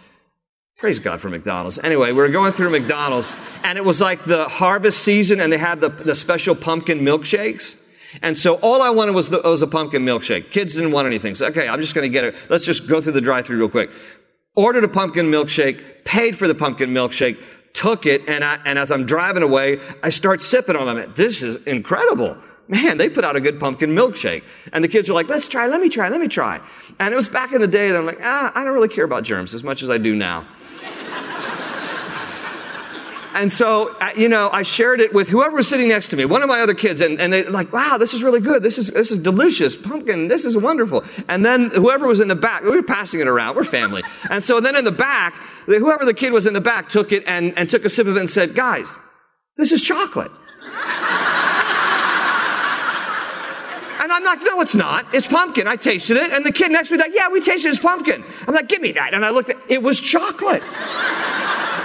Praise 0.79 0.99
God 0.99 1.21
for 1.21 1.31
McDonald's. 1.31 1.79
Anyway, 1.79 2.09
we 2.09 2.19
were 2.19 2.29
going 2.29 2.53
through 2.53 2.71
McDonald's 2.71 3.35
and 3.63 3.79
it 3.79 3.85
was 3.85 4.01
like 4.01 4.25
the 4.25 4.45
harvest 4.49 5.03
season 5.03 5.41
and 5.41 5.53
they 5.53 5.59
had 5.59 5.81
the, 5.81 5.89
the 5.89 6.15
special 6.15 6.55
pumpkin 6.55 7.01
milkshakes. 7.01 7.77
And 8.23 8.37
so 8.39 8.55
all 8.57 8.83
I 8.83 8.91
wanted 8.91 9.15
was, 9.15 9.29
the, 9.29 9.41
was 9.43 9.63
a 9.63 9.67
pumpkin 9.67 10.05
milkshake. 10.05 10.51
Kids 10.51 10.75
didn't 10.75 10.93
want 10.93 11.07
anything. 11.07 11.35
So, 11.35 11.47
okay, 11.47 11.69
I'm 11.69 11.81
just 11.81 11.95
going 11.95 12.05
to 12.05 12.13
get 12.13 12.25
it. 12.25 12.35
Let's 12.49 12.65
just 12.65 12.87
go 12.87 13.01
through 13.01 13.13
the 13.13 13.21
drive-through 13.21 13.59
real 13.59 13.69
quick. 13.69 13.91
Ordered 14.55 14.85
a 14.85 14.89
pumpkin 14.89 15.27
milkshake, 15.27 16.05
paid 16.05 16.39
for 16.39 16.49
the 16.49 16.55
pumpkin 16.55 16.91
milkshake, 16.91 17.39
took 17.75 18.07
it, 18.07 18.23
and, 18.27 18.43
I, 18.43 18.59
and 18.65 18.79
as 18.79 18.91
I'm 18.91 19.05
driving 19.05 19.43
away, 19.43 19.79
I 20.03 20.11
start 20.11 20.41
sipping 20.41 20.77
on 20.77 20.97
them. 20.97 21.13
This 21.17 21.43
is 21.43 21.57
incredible. 21.65 22.37
Man, 22.69 22.99
they 22.99 23.09
put 23.09 23.25
out 23.25 23.37
a 23.37 23.41
good 23.41 23.61
pumpkin 23.61 23.91
milkshake. 23.91 24.43
And 24.73 24.83
the 24.83 24.89
kids 24.89 25.11
are 25.11 25.15
like, 25.15 25.29
let's 25.29 25.47
try, 25.47 25.67
let 25.67 25.81
me 25.81 25.89
try, 25.89 26.09
let 26.09 26.21
me 26.21 26.29
try. 26.29 26.61
And 26.99 27.13
it 27.13 27.17
was 27.17 27.29
back 27.29 27.53
in 27.53 27.61
the 27.61 27.69
day 27.69 27.91
that 27.91 27.99
I'm 27.99 28.07
like, 28.07 28.21
ah, 28.23 28.51
I 28.55 28.65
don't 28.65 28.73
really 28.73 28.89
care 28.89 29.05
about 29.05 29.25
germs 29.25 29.55
as 29.55 29.63
much 29.63 29.83
as 29.83 29.91
I 29.91 29.99
do 29.99 30.15
now. 30.15 30.49
And 33.37 33.53
so, 33.53 33.95
you 34.17 34.31
know, 34.31 34.49
I 34.51 34.63
shared 34.63 34.99
it 34.99 35.13
with 35.13 35.29
whoever 35.29 35.57
was 35.57 35.69
sitting 35.69 35.89
next 35.89 36.09
to 36.09 36.17
me, 36.17 36.25
one 36.25 36.41
of 36.41 36.49
my 36.49 36.61
other 36.61 36.73
kids, 36.73 37.03
and, 37.03 37.21
and 37.21 37.31
they're 37.31 37.51
like, 37.51 37.71
wow, 37.71 37.99
this 37.99 38.15
is 38.15 38.23
really 38.23 38.41
good. 38.41 38.63
This 38.63 38.79
is, 38.79 38.89
this 38.89 39.11
is 39.11 39.19
delicious. 39.19 39.77
Pumpkin, 39.77 40.29
this 40.29 40.47
is 40.47 40.57
wonderful. 40.57 41.05
And 41.29 41.45
then 41.45 41.69
whoever 41.69 42.09
was 42.09 42.21
in 42.21 42.29
the 42.29 42.35
back, 42.35 42.63
we 42.63 42.71
were 42.71 42.83
passing 42.83 43.21
it 43.21 43.29
around. 43.29 43.55
We're 43.55 43.65
family. 43.65 44.03
And 44.31 44.45
so 44.45 44.61
then 44.61 44.75
in 44.75 44.85
the 44.85 44.93
back, 44.93 45.35
whoever 45.67 46.05
the 46.05 46.15
kid 46.15 46.33
was 46.33 46.47
in 46.47 46.55
the 46.55 46.61
back 46.61 46.89
took 46.89 47.13
it 47.13 47.25
and, 47.27 47.57
and 47.59 47.69
took 47.71 47.85
a 47.85 47.91
sip 47.91 48.07
of 48.07 48.17
it 48.17 48.21
and 48.21 48.31
said, 48.31 48.55
guys, 48.55 48.99
this 49.57 49.71
is 49.71 49.83
chocolate. 49.83 50.33
And 53.99 54.13
I'm 54.13 54.23
like, 54.23 54.39
no, 54.43 54.61
it's 54.61 54.77
not. 54.77 55.13
It's 55.13 55.27
pumpkin. 55.27 55.67
I 55.67 55.75
tasted 55.75 56.17
it. 56.17 56.31
And 56.31 56.47
the 56.47 56.53
kid 56.53 56.71
next 56.71 56.91
to 56.91 56.95
me 56.95 57.01
like, 57.01 57.11
yeah, 57.13 57.29
we 57.29 57.41
tasted 57.41 57.67
it. 57.67 57.71
It's 57.73 57.81
pumpkin. 57.81 58.25
I'm 58.47 58.55
like, 58.55 58.69
give 58.69 58.81
me 58.81 58.93
that. 58.93 59.15
And 59.15 59.25
I 59.25 59.31
looked 59.31 59.51
at 59.51 59.57
it 59.69 59.83
was 59.83 60.01
chocolate. 60.01 60.63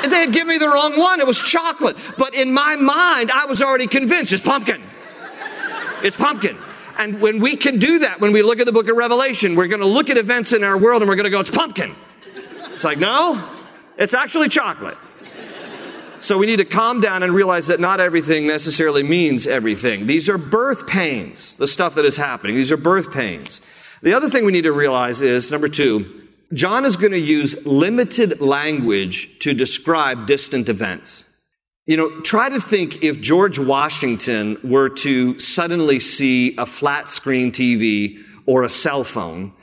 They 0.01 0.19
had 0.19 0.33
given 0.33 0.47
me 0.47 0.57
the 0.57 0.67
wrong 0.67 0.97
one. 0.97 1.19
It 1.19 1.27
was 1.27 1.39
chocolate. 1.39 1.97
But 2.17 2.33
in 2.33 2.53
my 2.53 2.75
mind, 2.75 3.31
I 3.31 3.45
was 3.45 3.61
already 3.61 3.87
convinced 3.87 4.33
it's 4.33 4.41
pumpkin. 4.41 4.81
It's 6.03 6.17
pumpkin. 6.17 6.57
And 6.97 7.21
when 7.21 7.39
we 7.39 7.55
can 7.57 7.79
do 7.79 7.99
that, 7.99 8.19
when 8.19 8.33
we 8.33 8.41
look 8.43 8.59
at 8.59 8.65
the 8.65 8.71
book 8.71 8.87
of 8.89 8.97
Revelation, 8.97 9.55
we're 9.55 9.67
going 9.67 9.81
to 9.81 9.87
look 9.87 10.09
at 10.09 10.17
events 10.17 10.53
in 10.53 10.63
our 10.63 10.77
world 10.77 11.01
and 11.01 11.09
we're 11.09 11.15
going 11.15 11.25
to 11.25 11.29
go, 11.31 11.39
it's 11.39 11.49
pumpkin. 11.49 11.95
It's 12.73 12.83
like, 12.83 12.99
no, 12.99 13.49
it's 13.97 14.13
actually 14.13 14.49
chocolate. 14.49 14.97
So 16.19 16.37
we 16.37 16.45
need 16.45 16.57
to 16.57 16.65
calm 16.65 17.01
down 17.01 17.23
and 17.23 17.33
realize 17.33 17.67
that 17.67 17.79
not 17.79 17.99
everything 17.99 18.45
necessarily 18.45 19.01
means 19.01 19.47
everything. 19.47 20.05
These 20.05 20.29
are 20.29 20.37
birth 20.37 20.85
pains, 20.85 21.55
the 21.55 21.67
stuff 21.67 21.95
that 21.95 22.05
is 22.05 22.15
happening. 22.15 22.55
These 22.55 22.71
are 22.71 22.77
birth 22.77 23.11
pains. 23.11 23.61
The 24.03 24.13
other 24.13 24.29
thing 24.29 24.45
we 24.45 24.51
need 24.51 24.63
to 24.63 24.71
realize 24.71 25.23
is 25.23 25.49
number 25.49 25.67
two, 25.67 26.20
John 26.53 26.85
is 26.85 26.97
going 26.97 27.13
to 27.13 27.19
use 27.19 27.55
limited 27.65 28.41
language 28.41 29.29
to 29.39 29.53
describe 29.53 30.27
distant 30.27 30.69
events. 30.69 31.25
You 31.85 31.97
know, 31.97 32.21
try 32.21 32.49
to 32.49 32.61
think 32.61 33.03
if 33.03 33.21
George 33.21 33.57
Washington 33.57 34.57
were 34.63 34.89
to 34.89 35.39
suddenly 35.39 35.99
see 35.99 36.55
a 36.57 36.65
flat 36.65 37.09
screen 37.09 37.51
TV 37.51 38.17
or 38.45 38.63
a 38.63 38.69
cell 38.69 39.03
phone 39.03 39.53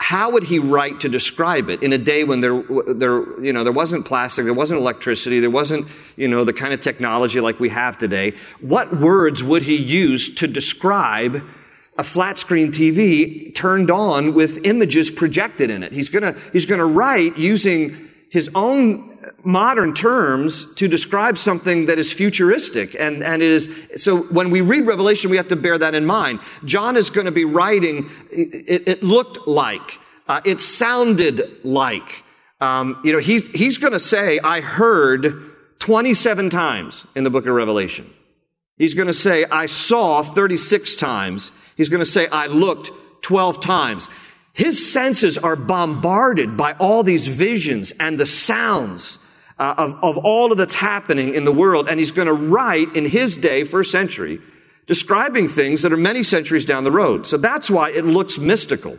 how 0.00 0.30
would 0.30 0.44
he 0.44 0.60
write 0.60 1.00
to 1.00 1.08
describe 1.08 1.68
it 1.68 1.82
in 1.82 1.92
a 1.92 1.98
day 1.98 2.22
when 2.22 2.40
there, 2.40 2.62
there, 2.94 3.42
you 3.42 3.52
know, 3.52 3.64
there 3.64 3.72
wasn't 3.72 4.06
plastic, 4.06 4.44
there 4.44 4.54
wasn't 4.54 4.80
electricity, 4.80 5.40
there 5.40 5.50
wasn't, 5.50 5.88
you 6.16 6.28
know, 6.28 6.44
the 6.44 6.52
kind 6.52 6.72
of 6.72 6.80
technology 6.80 7.40
like 7.40 7.58
we 7.58 7.68
have 7.68 7.98
today? 7.98 8.32
What 8.60 9.00
words 9.00 9.42
would 9.42 9.64
he 9.64 9.74
use 9.74 10.32
to 10.36 10.46
describe 10.46 11.42
a 11.98 12.04
flat 12.04 12.38
screen 12.38 12.72
TV 12.72 13.54
turned 13.54 13.90
on 13.90 14.32
with 14.32 14.64
images 14.64 15.10
projected 15.10 15.68
in 15.68 15.82
it? 15.82 15.92
He's 15.92 16.08
gonna, 16.08 16.36
he's 16.52 16.64
gonna 16.64 16.86
write 16.86 17.36
using 17.36 18.08
his 18.30 18.48
own 18.54 19.08
modern 19.44 19.94
terms 19.94 20.66
to 20.74 20.88
describe 20.88 21.38
something 21.38 21.86
that 21.86 21.98
is 21.98 22.12
futuristic. 22.12 22.96
And, 22.98 23.22
and 23.22 23.42
it 23.42 23.50
is, 23.50 23.68
so 23.96 24.22
when 24.24 24.50
we 24.50 24.60
read 24.60 24.86
Revelation, 24.86 25.30
we 25.30 25.36
have 25.36 25.48
to 25.48 25.56
bear 25.56 25.78
that 25.78 25.94
in 25.94 26.04
mind. 26.04 26.40
John 26.64 26.96
is 26.96 27.10
going 27.10 27.26
to 27.26 27.32
be 27.32 27.44
writing, 27.44 28.10
it, 28.30 28.88
it 28.88 29.02
looked 29.02 29.46
like, 29.46 29.98
uh, 30.26 30.40
it 30.44 30.60
sounded 30.60 31.42
like, 31.64 32.24
um, 32.60 33.00
you 33.04 33.12
know, 33.12 33.20
he's, 33.20 33.48
he's 33.48 33.78
going 33.78 33.92
to 33.92 34.00
say, 34.00 34.38
I 34.40 34.60
heard 34.60 35.52
27 35.78 36.50
times 36.50 37.06
in 37.14 37.24
the 37.24 37.30
book 37.30 37.46
of 37.46 37.54
Revelation. 37.54 38.12
He's 38.78 38.94
going 38.94 39.08
to 39.08 39.14
say, 39.14 39.44
I 39.44 39.66
saw 39.66 40.22
36 40.22 40.96
times. 40.96 41.50
He's 41.76 41.88
going 41.88 42.04
to 42.04 42.10
say, 42.10 42.28
I 42.28 42.46
looked 42.46 42.90
12 43.22 43.60
times. 43.60 44.08
His 44.52 44.92
senses 44.92 45.36
are 45.36 45.56
bombarded 45.56 46.56
by 46.56 46.72
all 46.74 47.02
these 47.02 47.26
visions 47.26 47.92
and 47.98 48.18
the 48.18 48.26
sounds 48.26 49.18
uh, 49.58 49.74
of, 49.76 49.94
of 50.02 50.18
all 50.18 50.52
of 50.52 50.58
that's 50.58 50.74
happening 50.74 51.34
in 51.34 51.44
the 51.44 51.52
world. 51.52 51.88
And 51.88 51.98
he's 51.98 52.12
going 52.12 52.28
to 52.28 52.34
write 52.34 52.94
in 52.96 53.04
his 53.04 53.36
day, 53.36 53.64
first 53.64 53.90
century, 53.90 54.40
describing 54.86 55.48
things 55.48 55.82
that 55.82 55.92
are 55.92 55.96
many 55.96 56.22
centuries 56.22 56.64
down 56.64 56.84
the 56.84 56.92
road. 56.92 57.26
So 57.26 57.36
that's 57.36 57.68
why 57.68 57.90
it 57.90 58.04
looks 58.04 58.38
mystical. 58.38 58.96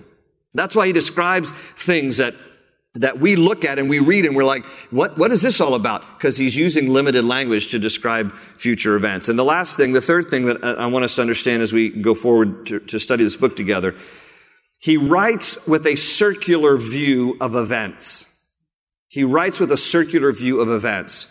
That's 0.54 0.76
why 0.76 0.88
he 0.88 0.94
describes 0.94 1.54
things 1.78 2.18
that 2.18 2.36
that 3.00 3.20
we 3.20 3.38
look 3.38 3.64
at 3.64 3.80
and 3.80 3.90
we 3.90 4.00
read 4.00 4.26
and 4.26 4.36
we're 4.36 4.44
like, 4.44 4.66
what, 4.92 5.18
what 5.18 5.32
is 5.32 5.42
this 5.42 5.62
all 5.62 5.74
about? 5.74 6.04
Because 6.18 6.36
he's 6.36 6.56
using 6.56 6.88
limited 6.90 7.24
language 7.24 7.70
to 7.70 7.80
describe 7.80 8.34
future 8.58 8.96
events. 8.96 9.30
And 9.30 9.40
the 9.40 9.46
last 9.46 9.78
thing, 9.78 9.94
the 9.94 10.02
third 10.02 10.30
thing 10.30 10.46
that 10.46 10.64
I 10.64 10.86
want 10.88 11.06
us 11.06 11.16
to 11.16 11.22
understand 11.22 11.64
as 11.64 11.72
we 11.72 11.90
go 11.90 12.14
forward 12.14 12.66
to, 12.68 12.80
to 12.80 13.00
study 13.00 13.24
this 13.24 13.38
book 13.38 13.56
together, 13.56 13.96
he 14.80 14.98
writes 14.98 15.58
with 15.66 15.88
a 15.88 15.96
circular 15.96 16.78
view 16.78 17.38
of 17.40 17.56
events. 17.56 18.26
He 19.08 19.24
writes 19.24 19.62
with 19.62 19.72
a 19.72 19.78
circular 19.78 20.34
view 20.34 20.60
of 20.60 20.70
events. 20.70 21.28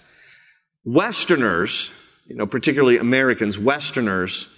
Westerners, 0.85 1.91
you 2.27 2.37
know, 2.37 2.47
particularly 2.47 2.97
Americans, 2.97 3.59
Westerners, 3.59 4.49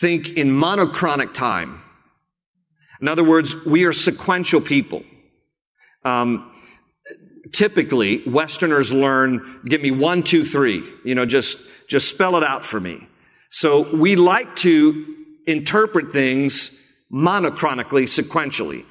think 0.00 0.30
in 0.30 0.50
monochronic 0.50 1.34
time. 1.34 1.82
In 3.02 3.08
other 3.08 3.24
words, 3.24 3.54
we 3.66 3.84
are 3.84 3.92
sequential 3.92 4.62
people. 4.62 5.02
Um, 6.08 6.52
typically, 7.52 8.22
Westerners 8.26 8.92
learn, 8.92 9.60
give 9.66 9.80
me 9.80 9.90
one, 9.90 10.22
two, 10.22 10.44
three. 10.44 10.82
You 11.04 11.14
know, 11.14 11.26
just, 11.26 11.58
just 11.88 12.08
spell 12.08 12.36
it 12.36 12.44
out 12.44 12.64
for 12.64 12.80
me. 12.80 13.06
So 13.50 13.94
we 13.94 14.16
like 14.16 14.56
to 14.56 15.14
interpret 15.46 16.12
things 16.12 16.70
monochronically, 17.10 18.04
sequentially. 18.04 18.84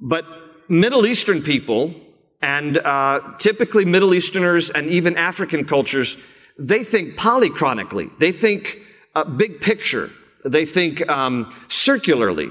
But 0.00 0.24
Middle 0.68 1.06
Eastern 1.06 1.42
people 1.42 1.94
and 2.42 2.78
uh, 2.78 3.20
typically, 3.38 3.84
Middle 3.84 4.14
Easterners 4.14 4.70
and 4.70 4.88
even 4.88 5.16
African 5.16 5.66
cultures, 5.66 6.16
they 6.58 6.84
think 6.84 7.18
polychronically. 7.18 8.10
They 8.18 8.32
think 8.32 8.78
uh, 9.14 9.24
big 9.24 9.60
picture. 9.60 10.10
They 10.44 10.64
think 10.64 11.06
um, 11.08 11.54
circularly. 11.68 12.50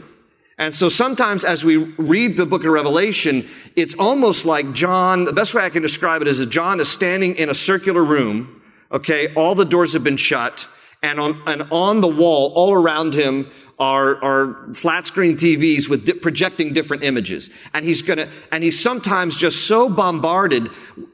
And 0.60 0.76
so 0.76 0.90
sometimes 0.90 1.46
as 1.46 1.64
we 1.64 1.78
read 1.78 2.36
the 2.36 2.46
book 2.46 2.66
of 2.66 2.72
Revelation, 2.72 3.50
it's 3.78 3.96
almost 3.96 4.46
like 4.46 4.74
John, 4.74 5.24
the 5.24 5.32
best 5.32 5.54
way 5.54 5.64
I 5.64 5.70
can 5.70 5.82
describe 5.82 6.22
it 6.22 6.28
is 6.28 6.38
that 6.40 6.50
John 6.50 6.82
is 6.82 6.92
standing 6.92 7.38
in 7.38 7.50
a 7.50 7.56
circular 7.56 8.04
room, 8.04 8.62
okay, 8.92 9.34
all 9.36 9.56
the 9.56 9.64
doors 9.64 9.94
have 9.94 10.04
been 10.04 10.18
shut, 10.18 10.68
and 11.02 11.18
on, 11.18 11.42
and 11.48 11.64
on 11.72 12.02
the 12.02 12.10
wall, 12.10 12.52
all 12.56 12.74
around 12.74 13.14
him, 13.14 13.50
are, 13.80 14.22
are 14.22 14.74
flat 14.74 15.06
screen 15.06 15.38
TVs 15.38 15.88
with 15.88 16.06
di- 16.06 16.14
projecting 16.14 16.74
different 16.74 17.04
images. 17.04 17.50
And 17.74 17.86
he's 17.86 18.02
gonna, 18.02 18.30
and 18.52 18.62
he's 18.62 18.84
sometimes 18.84 19.38
just 19.38 19.66
so 19.66 19.88
bombarded 19.88 20.68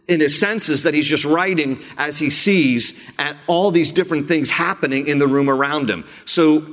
in 0.08 0.20
his 0.20 0.40
senses 0.40 0.82
that 0.84 0.96
he's 0.96 1.06
just 1.06 1.26
writing 1.26 1.84
as 1.98 2.18
he 2.18 2.32
sees 2.32 2.96
at 3.20 3.38
all 3.46 3.70
these 3.70 3.92
different 3.92 4.28
things 4.28 4.50
happening 4.50 5.08
in 5.08 5.20
the 5.20 5.28
room 5.28 5.48
around 5.48 5.92
him. 5.92 6.06
So 6.26 6.66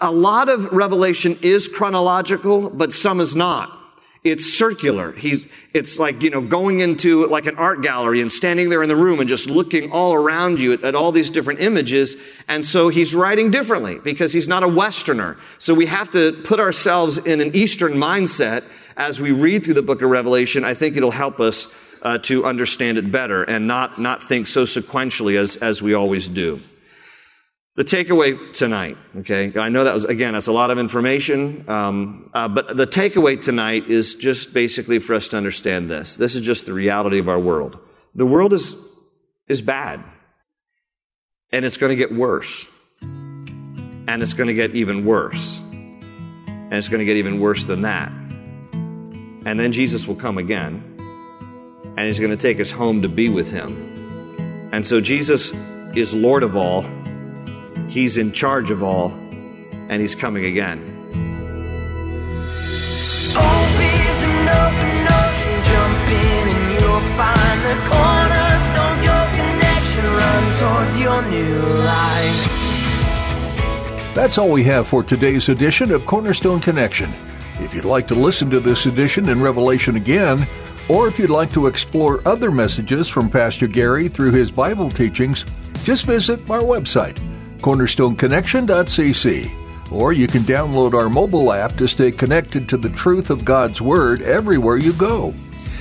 a 0.00 0.10
lot 0.10 0.48
of 0.48 0.72
revelation 0.72 1.38
is 1.42 1.68
chronological, 1.68 2.70
but 2.70 2.92
some 2.92 3.20
is 3.20 3.34
not. 3.34 3.72
It's 4.24 4.44
circular. 4.44 5.12
He's, 5.12 5.46
it's 5.72 6.00
like, 6.00 6.20
you 6.20 6.30
know, 6.30 6.40
going 6.40 6.80
into 6.80 7.28
like 7.28 7.46
an 7.46 7.56
art 7.58 7.80
gallery 7.80 8.20
and 8.20 8.30
standing 8.30 8.70
there 8.70 8.82
in 8.82 8.88
the 8.88 8.96
room 8.96 9.20
and 9.20 9.28
just 9.28 9.46
looking 9.46 9.92
all 9.92 10.14
around 10.14 10.58
you 10.58 10.72
at, 10.72 10.82
at, 10.82 10.94
all 10.96 11.12
these 11.12 11.30
different 11.30 11.60
images. 11.60 12.16
And 12.48 12.64
so 12.64 12.88
he's 12.88 13.14
writing 13.14 13.52
differently 13.52 14.00
because 14.02 14.32
he's 14.32 14.48
not 14.48 14.64
a 14.64 14.68
Westerner. 14.68 15.36
So 15.58 15.74
we 15.74 15.86
have 15.86 16.10
to 16.10 16.32
put 16.42 16.58
ourselves 16.58 17.18
in 17.18 17.40
an 17.40 17.54
Eastern 17.54 17.92
mindset 17.92 18.64
as 18.96 19.20
we 19.20 19.30
read 19.30 19.64
through 19.64 19.74
the 19.74 19.82
book 19.82 20.02
of 20.02 20.10
Revelation. 20.10 20.64
I 20.64 20.74
think 20.74 20.96
it'll 20.96 21.12
help 21.12 21.38
us 21.38 21.68
uh, 22.02 22.18
to 22.18 22.44
understand 22.46 22.98
it 22.98 23.12
better 23.12 23.44
and 23.44 23.68
not, 23.68 24.00
not 24.00 24.24
think 24.24 24.48
so 24.48 24.64
sequentially 24.64 25.38
as, 25.38 25.56
as 25.56 25.82
we 25.82 25.94
always 25.94 26.26
do. 26.26 26.60
The 27.76 27.84
takeaway 27.84 28.54
tonight, 28.54 28.96
okay? 29.18 29.52
I 29.54 29.68
know 29.68 29.84
that 29.84 29.92
was, 29.92 30.06
again, 30.06 30.32
that's 30.32 30.46
a 30.46 30.52
lot 30.52 30.70
of 30.70 30.78
information, 30.78 31.68
um, 31.68 32.30
uh, 32.32 32.48
but 32.48 32.74
the 32.74 32.86
takeaway 32.86 33.38
tonight 33.38 33.90
is 33.90 34.14
just 34.14 34.54
basically 34.54 34.98
for 34.98 35.14
us 35.14 35.28
to 35.28 35.36
understand 35.36 35.90
this. 35.90 36.16
This 36.16 36.34
is 36.34 36.40
just 36.40 36.64
the 36.64 36.72
reality 36.72 37.18
of 37.18 37.28
our 37.28 37.38
world. 37.38 37.78
The 38.14 38.24
world 38.24 38.54
is, 38.54 38.74
is 39.46 39.60
bad. 39.60 40.02
And 41.52 41.66
it's 41.66 41.76
going 41.76 41.90
to 41.90 41.96
get 41.96 42.14
worse. 42.14 42.66
And 43.02 44.22
it's 44.22 44.32
going 44.32 44.48
to 44.48 44.54
get 44.54 44.74
even 44.74 45.04
worse. 45.04 45.60
And 45.68 46.72
it's 46.72 46.88
going 46.88 47.00
to 47.00 47.04
get 47.04 47.18
even 47.18 47.40
worse 47.40 47.66
than 47.66 47.82
that. 47.82 48.08
And 48.08 49.60
then 49.60 49.72
Jesus 49.72 50.06
will 50.06 50.16
come 50.16 50.38
again. 50.38 50.82
And 51.98 52.08
he's 52.08 52.18
going 52.18 52.30
to 52.30 52.38
take 52.38 52.58
us 52.58 52.70
home 52.70 53.02
to 53.02 53.08
be 53.08 53.28
with 53.28 53.50
him. 53.50 54.70
And 54.72 54.86
so 54.86 55.02
Jesus 55.02 55.52
is 55.94 56.14
Lord 56.14 56.42
of 56.42 56.56
all 56.56 56.86
He's 57.96 58.18
in 58.18 58.30
charge 58.30 58.70
of 58.70 58.82
all, 58.82 59.10
and 59.88 60.02
He's 60.02 60.14
coming 60.14 60.44
again. 60.44 60.84
That's 74.14 74.36
all 74.36 74.50
we 74.50 74.62
have 74.64 74.86
for 74.86 75.02
today's 75.02 75.48
edition 75.48 75.90
of 75.90 76.04
Cornerstone 76.04 76.60
Connection. 76.60 77.10
If 77.60 77.72
you'd 77.72 77.86
like 77.86 78.06
to 78.08 78.14
listen 78.14 78.50
to 78.50 78.60
this 78.60 78.84
edition 78.84 79.30
in 79.30 79.40
Revelation 79.40 79.96
again, 79.96 80.46
or 80.90 81.08
if 81.08 81.18
you'd 81.18 81.30
like 81.30 81.50
to 81.52 81.66
explore 81.66 82.20
other 82.28 82.50
messages 82.50 83.08
from 83.08 83.30
Pastor 83.30 83.66
Gary 83.66 84.08
through 84.08 84.32
his 84.32 84.50
Bible 84.50 84.90
teachings, 84.90 85.46
just 85.84 86.04
visit 86.04 86.40
our 86.50 86.60
website 86.60 87.18
cornerstoneconnection.cc. 87.58 89.92
Or 89.92 90.12
you 90.12 90.26
can 90.26 90.42
download 90.42 90.94
our 90.94 91.08
mobile 91.08 91.52
app 91.52 91.76
to 91.76 91.86
stay 91.86 92.10
connected 92.10 92.68
to 92.68 92.76
the 92.76 92.90
truth 92.90 93.30
of 93.30 93.44
God's 93.44 93.80
Word 93.80 94.22
everywhere 94.22 94.76
you 94.76 94.92
go. 94.92 95.32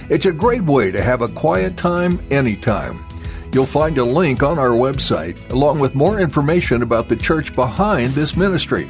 It's 0.10 0.28
a 0.28 0.32
great 0.32 0.64
way 0.64 0.92
to 0.92 1.02
have 1.02 1.22
a 1.22 1.28
quiet 1.28 1.78
time 1.78 2.20
anytime. 2.30 3.04
You'll 3.52 3.66
find 3.66 3.98
a 3.98 4.04
link 4.04 4.44
on 4.44 4.60
our 4.60 4.70
website, 4.70 5.52
along 5.52 5.80
with 5.80 5.96
more 5.96 6.20
information 6.20 6.84
about 6.84 7.10
the 7.10 7.16
church 7.16 7.56
behind 7.56 8.12
this 8.12 8.36
ministry 8.36 8.88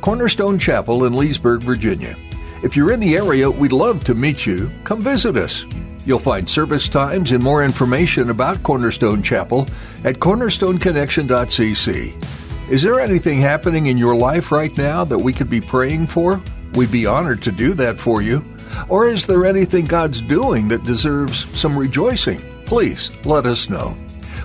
Cornerstone 0.00 0.58
Chapel 0.58 1.06
in 1.06 1.14
Leesburg, 1.14 1.62
Virginia. 1.62 2.16
If 2.62 2.76
you're 2.76 2.92
in 2.92 3.00
the 3.00 3.16
area, 3.16 3.50
we'd 3.50 3.72
love 3.72 4.04
to 4.04 4.14
meet 4.14 4.46
you. 4.46 4.70
Come 4.84 5.00
visit 5.00 5.36
us. 5.36 5.64
You'll 6.06 6.18
find 6.18 6.48
service 6.48 6.88
times 6.88 7.32
and 7.32 7.42
more 7.42 7.62
information 7.64 8.30
about 8.30 8.62
Cornerstone 8.62 9.22
Chapel 9.22 9.66
at 10.04 10.16
cornerstoneconnection.cc. 10.16 12.70
Is 12.70 12.82
there 12.82 13.00
anything 13.00 13.40
happening 13.40 13.86
in 13.86 13.96
your 13.96 14.14
life 14.14 14.52
right 14.52 14.76
now 14.76 15.04
that 15.04 15.18
we 15.18 15.32
could 15.32 15.48
be 15.48 15.60
praying 15.60 16.08
for? 16.08 16.42
We'd 16.74 16.92
be 16.92 17.06
honored 17.06 17.42
to 17.44 17.52
do 17.52 17.72
that 17.74 17.98
for 17.98 18.20
you. 18.20 18.44
Or 18.88 19.08
is 19.08 19.26
there 19.26 19.46
anything 19.46 19.84
God's 19.84 20.20
doing 20.20 20.68
that 20.68 20.84
deserves 20.84 21.46
some 21.58 21.78
rejoicing? 21.78 22.40
Please 22.66 23.10
let 23.24 23.46
us 23.46 23.70
know. 23.70 23.96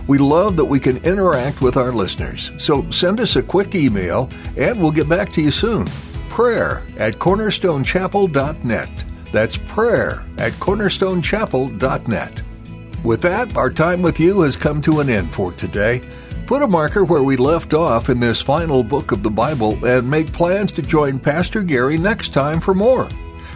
We 0.08 0.18
love 0.18 0.56
that 0.58 0.66
we 0.66 0.80
can 0.80 0.98
interact 0.98 1.62
with 1.62 1.78
our 1.78 1.92
listeners, 1.92 2.52
so 2.58 2.90
send 2.90 3.20
us 3.20 3.36
a 3.36 3.44
quick 3.44 3.76
email 3.76 4.30
and 4.58 4.82
we'll 4.82 4.92
get 4.92 5.10
back 5.10 5.32
to 5.34 5.42
you 5.42 5.52
soon. 5.52 5.86
Prayer 6.30 6.84
at 6.98 7.16
cornerstonechapel.net. 7.16 9.04
That's 9.32 9.58
prayer 9.58 10.26
at 10.38 10.54
cornerstonechapel.net. 10.54 12.42
With 13.04 13.22
that, 13.22 13.56
our 13.56 13.70
time 13.70 14.02
with 14.02 14.20
you 14.20 14.42
has 14.42 14.58
come 14.58 14.82
to 14.82 15.00
an 15.00 15.10
end 15.10 15.32
for 15.32 15.52
today. 15.54 16.02
Put 16.48 16.64
a 16.64 16.68
marker 16.68 17.06
where 17.06 17.24
we 17.24 17.38
left 17.38 17.74
off 17.74 18.10
in 18.10 18.20
this 18.20 18.42
final 18.42 18.84
book 18.84 19.12
of 19.12 19.22
the 19.22 19.30
Bible 19.30 19.78
and 19.86 20.10
make 20.10 20.34
plans 20.34 20.72
to 20.74 20.82
join 20.82 21.20
Pastor 21.20 21.62
Gary 21.62 21.98
next 21.98 22.34
time 22.34 22.60
for 22.60 22.74
more. 22.74 23.08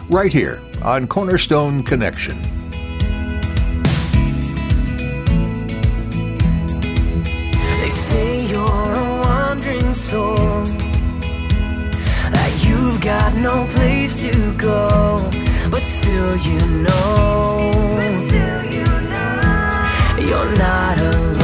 Right 0.08 0.32
here 0.32 0.62
on 0.80 1.08
Cornerstone 1.08 1.82
Connection. 1.82 2.40
They 7.80 7.90
say 7.90 8.46
you're 8.46 8.62
a 8.62 9.22
wandering 9.24 9.94
soul. 9.94 10.36
That 12.30 12.64
you've 12.64 13.00
got 13.00 13.34
no 13.34 13.66
place 13.74 14.22
to 14.22 14.56
go. 14.56 15.43
But 15.74 15.82
still 15.82 16.36
you 16.36 16.60
know. 16.84 17.72
You're 20.16 20.54
not 20.54 21.00
alone. 21.00 21.43